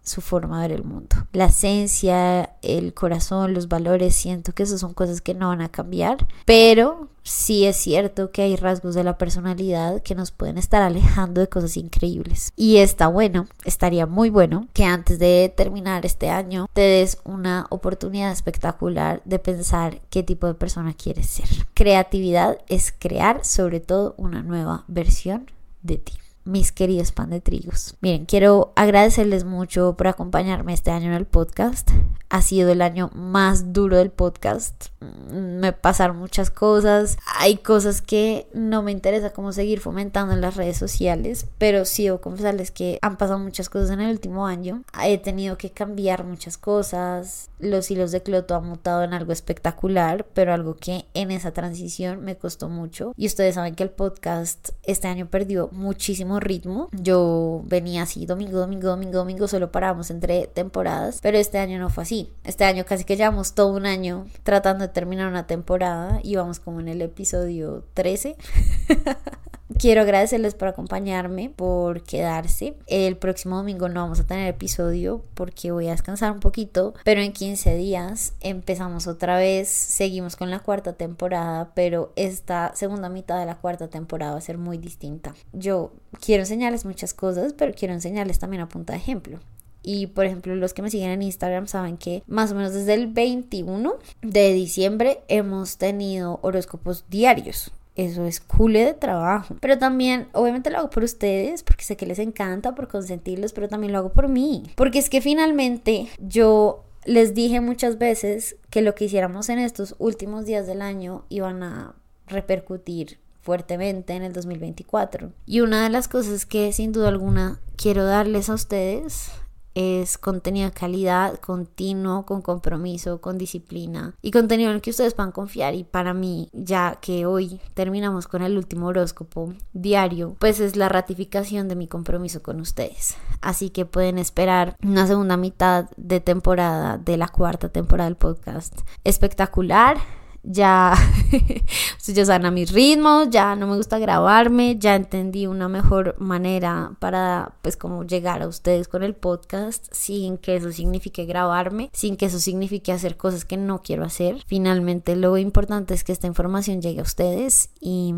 su 0.05 0.21
forma 0.21 0.63
de 0.63 0.69
ver 0.69 0.79
el 0.79 0.85
mundo. 0.85 1.17
La 1.33 1.47
esencia, 1.47 2.57
el 2.63 2.95
corazón, 2.95 3.55
los 3.55 3.69
valores, 3.69 4.15
siento 4.15 4.53
que 4.53 4.63
esas 4.63 4.81
son 4.81 4.95
cosas 4.95 5.21
que 5.21 5.35
no 5.35 5.49
van 5.49 5.63
a 5.63 5.71
cambiar, 5.71 6.27
pero 6.45 7.09
sí 7.23 7.65
es 7.65 7.77
cierto 7.77 8.31
que 8.31 8.43
hay 8.43 8.57
rasgos 8.57 8.95
de 8.95 9.03
la 9.03 9.17
personalidad 9.17 10.03
que 10.03 10.15
nos 10.15 10.31
pueden 10.31 10.59
estar 10.59 10.83
alejando 10.83 11.41
de 11.41 11.49
cosas 11.49 11.79
increíbles. 11.79 12.53
Y 12.55 12.77
está 12.77 13.09
bueno, 13.09 13.47
estaría 13.65 14.07
muy 14.07 14.29
bueno 14.29 14.69
que 14.75 14.85
antes 14.85 15.19
de 15.19 15.53
terminar 15.57 16.05
este 16.05 16.29
año 16.29 16.67
te 16.75 16.83
des 16.83 17.19
una 17.25 17.67
oportunidad 17.71 18.31
espectacular 18.31 19.23
de 19.25 19.39
pensar 19.39 20.03
qué 20.11 20.23
tipo 20.23 20.47
de 20.47 20.55
persona 20.55 20.93
quieres 20.93 21.27
ser. 21.27 21.49
Creatividad 21.73 22.59
es 22.69 22.93
crear 22.97 23.43
sobre 23.45 23.81
todo 23.81 24.15
una 24.19 24.43
nueva 24.43 24.85
versión 24.87 25.51
de 25.83 25.97
ti 25.97 26.13
mis 26.45 26.73
queridos 26.73 27.13
pan 27.13 27.31
de 27.31 27.41
trigos. 27.41 27.97
Miren, 28.01 28.27
quiero 28.27 28.73
agradecerles 28.77 29.45
mucho 29.45 29.97
por 29.97 30.09
acompañarme 30.09 30.75
este 30.75 30.91
año 30.91 31.07
en 31.07 31.15
el 31.15 31.27
podcast. 31.27 31.91
Ha 32.29 32.43
sido 32.43 32.71
el 32.71 32.83
año 32.83 33.11
más 33.15 33.73
duro 33.73 33.97
del 33.97 34.11
podcast. 34.11 34.87
Mm, 35.01 35.61
me 35.61 35.73
pasaron 35.73 36.19
muchas 36.19 36.51
cosas. 36.51 37.17
Hay 37.39 37.57
cosas 37.57 38.03
que 38.03 38.49
no 38.53 38.83
me 38.83 38.93
interesa 38.93 39.33
cómo 39.33 39.53
seguir 39.53 39.81
fomentando 39.81 40.35
en 40.35 40.41
las 40.41 40.57
redes 40.57 40.77
sociales, 40.77 41.47
pero 41.59 41.85
sí 41.85 42.05
debo 42.05 42.21
confesarles 42.21 42.71
que 42.71 42.99
han 43.03 43.17
pasado 43.17 43.39
muchas 43.39 43.69
cosas 43.69 43.91
en 43.91 44.01
el 44.01 44.11
último 44.11 44.47
año. 44.47 44.83
He 45.03 45.19
tenido 45.19 45.57
que 45.57 45.71
cambiar 45.71 46.25
muchas 46.25 46.59
cosas. 46.59 47.51
Los 47.59 47.91
hilos 47.91 48.11
de 48.11 48.23
Cloto 48.23 48.55
han 48.55 48.67
mutado 48.67 49.03
en 49.03 49.15
algo 49.15 49.33
espectacular, 49.33 50.27
pero 50.35 50.53
algo 50.53 50.77
que 50.77 51.07
en 51.15 51.31
esa 51.31 51.53
transición 51.53 52.23
me 52.23 52.37
costó 52.37 52.69
mucho. 52.69 53.15
Y 53.17 53.27
ustedes 53.27 53.55
saben 53.55 53.75
que 53.75 53.85
el 53.85 53.91
podcast 53.91 54.71
este 54.83 55.09
año 55.09 55.27
perdió 55.31 55.69
muchísimo 55.73 56.34
ritmo. 56.41 56.89
Yo 56.93 57.63
venía 57.65 58.03
así 58.03 58.27
domingo, 58.27 58.59
domingo, 58.59 58.89
domingo, 58.89 59.19
domingo, 59.19 59.49
solo 59.49 59.71
parábamos 59.71 60.11
entre 60.11 60.47
temporadas, 60.47 61.21
pero 61.23 61.39
este 61.39 61.59
año 61.59 61.79
no 61.79 61.91
fue 61.91 62.03
así. 62.03 62.33
Este 62.45 62.65
año 62.65 62.85
casi 62.85 63.05
que 63.05 63.17
llevamos 63.17 63.55
todo 63.55 63.73
un 63.75 63.87
año 63.87 64.27
tratando 64.43 64.87
de 64.87 64.89
terminar 64.89 65.29
una 65.29 65.47
temporada 65.47 66.21
y 66.23 66.37
vamos 66.37 66.61
como 66.61 66.81
en 66.81 66.89
el 66.89 67.03
episodio 67.03 67.85
13. 67.95 68.37
Quiero 69.79 70.03
agradecerles 70.03 70.55
por 70.55 70.69
acompañarme, 70.69 71.49
por 71.49 72.03
quedarse. 72.03 72.75
El 72.87 73.17
próximo 73.17 73.57
domingo 73.57 73.89
no 73.89 74.03
vamos 74.03 74.21
a 74.21 74.27
tener 74.27 74.47
episodio 74.47 75.23
porque 75.33 75.73
voy 75.73 75.89
a 75.89 75.93
descansar 75.93 76.33
un 76.33 76.41
poquito, 76.41 76.93
pero 77.03 77.23
en 77.23 77.33
15 77.33 77.75
días 77.75 78.35
empezamos 78.43 79.07
otra 79.07 79.39
vez, 79.39 79.69
seguimos 79.69 80.37
con 80.37 80.51
la 80.51 80.61
cuarta 80.61 80.93
temporada, 80.93 81.71
pero 81.75 82.13
esta 82.15 82.73
segunda 82.75 83.09
mitad 83.09 83.41
de 83.41 83.47
la 83.47 83.57
cuarta 83.57 83.89
temporada 83.89 84.33
va 84.33 84.39
a 84.39 84.43
ser 84.43 84.59
muy 84.59 84.77
distinta. 84.77 85.35
Yo 85.55 85.93
quiero 86.21 86.43
enseñarles 86.43 86.85
muchas 86.85 87.15
cosas, 87.15 87.55
pero 87.55 87.73
quiero 87.73 87.95
enseñarles 87.95 88.39
también 88.39 88.63
a 88.63 88.69
punta 88.69 88.93
de 88.93 88.99
ejemplo. 88.99 89.41
Y 89.83 90.09
por 90.09 90.27
ejemplo, 90.27 90.55
los 90.57 90.75
que 90.75 90.83
me 90.83 90.91
siguen 90.91 91.11
en 91.11 91.23
Instagram 91.23 91.69
saben 91.69 91.97
que 91.97 92.23
más 92.27 92.53
o 92.53 92.55
menos 92.55 92.75
desde 92.75 92.95
el 92.95 93.07
21 93.07 93.95
de 94.21 94.53
diciembre 94.53 95.21
hemos 95.29 95.79
tenido 95.79 96.39
horóscopos 96.43 97.05
diarios. 97.09 97.73
Eso 97.97 98.25
es 98.25 98.41
cool 98.41 98.73
de 98.75 98.95
trabajo. 98.95 99.57
Pero 99.61 99.79
también, 99.79 100.29
obviamente 100.33 100.71
lo 100.71 100.79
hago 100.79 100.91
por 100.91 101.05
ustedes, 101.05 101.63
porque 101.63 101.85
sé 101.85 101.97
que 101.97 102.07
les 102.07 102.19
encanta, 102.19 102.75
por 102.75 102.89
consentirlos, 102.89 103.53
pero 103.53 103.69
también 103.69 103.93
lo 103.93 103.99
hago 103.99 104.13
por 104.13 104.29
mí. 104.29 104.65
Porque 104.75 104.99
es 104.99 105.09
que 105.09 105.21
finalmente 105.21 106.09
yo 106.19 106.85
les 107.05 107.35
dije 107.35 107.61
muchas 107.61 107.99
veces 107.99 108.57
que 108.71 108.83
lo 108.83 108.95
que 108.95 109.05
hiciéramos 109.05 109.49
en 109.49 109.59
estos 109.59 109.95
últimos 109.99 110.47
días 110.47 110.67
del 110.67 110.83
año 110.83 111.25
iban 111.29 111.63
a 111.63 111.95
repercutir 112.27 113.19
fuertemente 113.43 114.15
en 114.15 114.23
el 114.23 114.33
2024. 114.33 115.33
Y 115.47 115.61
una 115.61 115.85
de 115.85 115.91
las 115.91 116.09
cosas 116.09 116.47
que 116.47 116.73
sin 116.73 116.93
duda 116.93 117.09
alguna 117.09 117.61
quiero 117.77 118.05
darles 118.05 118.49
a 118.49 118.55
ustedes 118.55 119.31
es 119.75 120.19
contenido 120.19 120.69
de 120.69 120.73
calidad, 120.75 121.39
continuo, 121.41 122.25
con 122.27 122.43
compromiso, 122.43 123.21
con 123.21 123.39
disciplina 123.39 124.15
y 124.23 124.31
contenido 124.31 124.71
en 124.71 124.77
el 124.77 124.83
que 124.83 124.91
ustedes 124.91 125.15
puedan 125.15 125.33
confiar. 125.33 125.75
Y 125.75 125.85
para 125.85 126.15
mí, 126.15 126.49
ya 126.53 126.99
que 127.01 127.27
hoy 127.27 127.61
terminamos 127.75 128.29
con 128.29 128.43
el 128.43 128.57
último 128.57 128.87
horóscopo 128.87 129.53
diario, 129.73 130.37
pues 130.39 130.61
es 130.61 130.77
la 130.77 130.89
ratificación 130.89 131.69
de 131.69 131.77
mi 131.77 131.89
compromiso 131.89 132.43
con 132.43 132.61
ustedes. 132.61 133.17
Así 133.41 133.71
que 133.71 133.85
pueden 133.85 134.19
esperar 134.19 134.77
una 134.83 135.07
segunda 135.07 135.37
mitad 135.37 135.91
de 135.97 136.21
temporada 136.21 136.99
de 136.99 137.17
la 137.17 137.29
cuarta 137.29 137.69
temporada 137.69 138.09
del 138.09 138.17
podcast 138.17 138.81
espectacular 139.03 139.99
ya, 140.45 140.95
ya 142.07 142.25
saben 142.25 142.47
a 142.47 142.51
mis 142.51 142.71
ritmos, 142.71 143.31
ya 143.31 143.57
no 143.57 143.67
me 143.67 143.77
gusta 143.77 143.99
grabarme, 143.99 144.77
ya 144.79 144.95
entendí 144.95 145.47
una 145.47 145.69
mejor 145.69 146.17
manera 146.19 146.93
para 146.99 147.55
pues 147.63 147.77
como 147.77 148.05
llegar 148.05 148.43
a 148.43 148.49
ustedes 148.49 148.89
con 148.89 149.03
el 149.03 149.15
podcast 149.15 149.87
sin 149.91 150.39
que 150.39 150.57
eso 150.57 150.71
signifique 150.71 151.25
grabarme, 151.25 151.91
sin 151.93 152.17
que 152.17 152.27
eso 152.27 152.39
signifique 152.39 152.93
hacer 152.93 153.17
cosas 153.17 153.45
que 153.45 153.57
no 153.57 153.83
quiero 153.83 154.05
hacer. 154.05 154.43
Finalmente 154.47 155.17
lo 155.17 155.39
importante 155.39 155.95
es 155.95 156.05
que 156.05 156.13
esta 156.13 156.27
información 156.27 156.83
llegue 156.83 157.01
a 157.01 157.05
ustedes 157.05 157.71
y, 157.81 158.15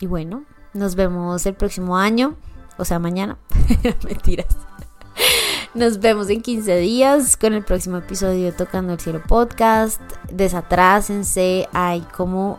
y 0.00 0.06
bueno, 0.06 0.44
nos 0.74 0.94
vemos 0.94 1.46
el 1.46 1.54
próximo 1.54 1.96
año, 1.96 2.36
o 2.76 2.84
sea 2.84 2.98
mañana, 2.98 3.38
mentiras. 4.04 4.56
Nos 5.72 6.00
vemos 6.00 6.28
en 6.30 6.40
15 6.40 6.78
días 6.78 7.36
con 7.36 7.54
el 7.54 7.64
próximo 7.64 7.98
episodio 7.98 8.46
de 8.46 8.52
Tocando 8.52 8.94
el 8.94 8.98
Cielo 8.98 9.22
Podcast. 9.24 10.00
Desatrásense, 10.32 11.68
hay 11.72 12.00
como 12.00 12.58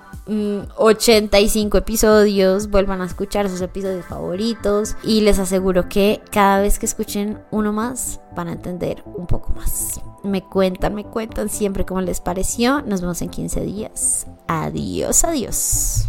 85 0.78 1.76
mm, 1.76 1.78
episodios, 1.78 2.70
vuelvan 2.70 3.02
a 3.02 3.06
escuchar 3.06 3.50
sus 3.50 3.60
episodios 3.60 4.06
favoritos 4.06 4.96
y 5.04 5.22
les 5.22 5.40
aseguro 5.40 5.90
que 5.90 6.22
cada 6.32 6.62
vez 6.62 6.80
que 6.80 6.86
escuchen 6.86 7.40
uno 7.52 7.74
más 7.74 8.22
van 8.34 8.48
a 8.48 8.54
entender 8.54 9.04
un 9.06 9.28
poco 9.28 9.52
más. 9.54 10.00
Me 10.24 10.42
cuentan, 10.42 10.96
me 10.96 11.04
cuentan 11.04 11.50
siempre 11.50 11.86
cómo 11.86 12.00
les 12.00 12.22
pareció. 12.22 12.82
Nos 12.84 13.02
vemos 13.02 13.22
en 13.22 13.30
15 13.30 13.62
días. 13.62 14.28
Adiós, 14.48 15.26
adiós. 15.26 16.08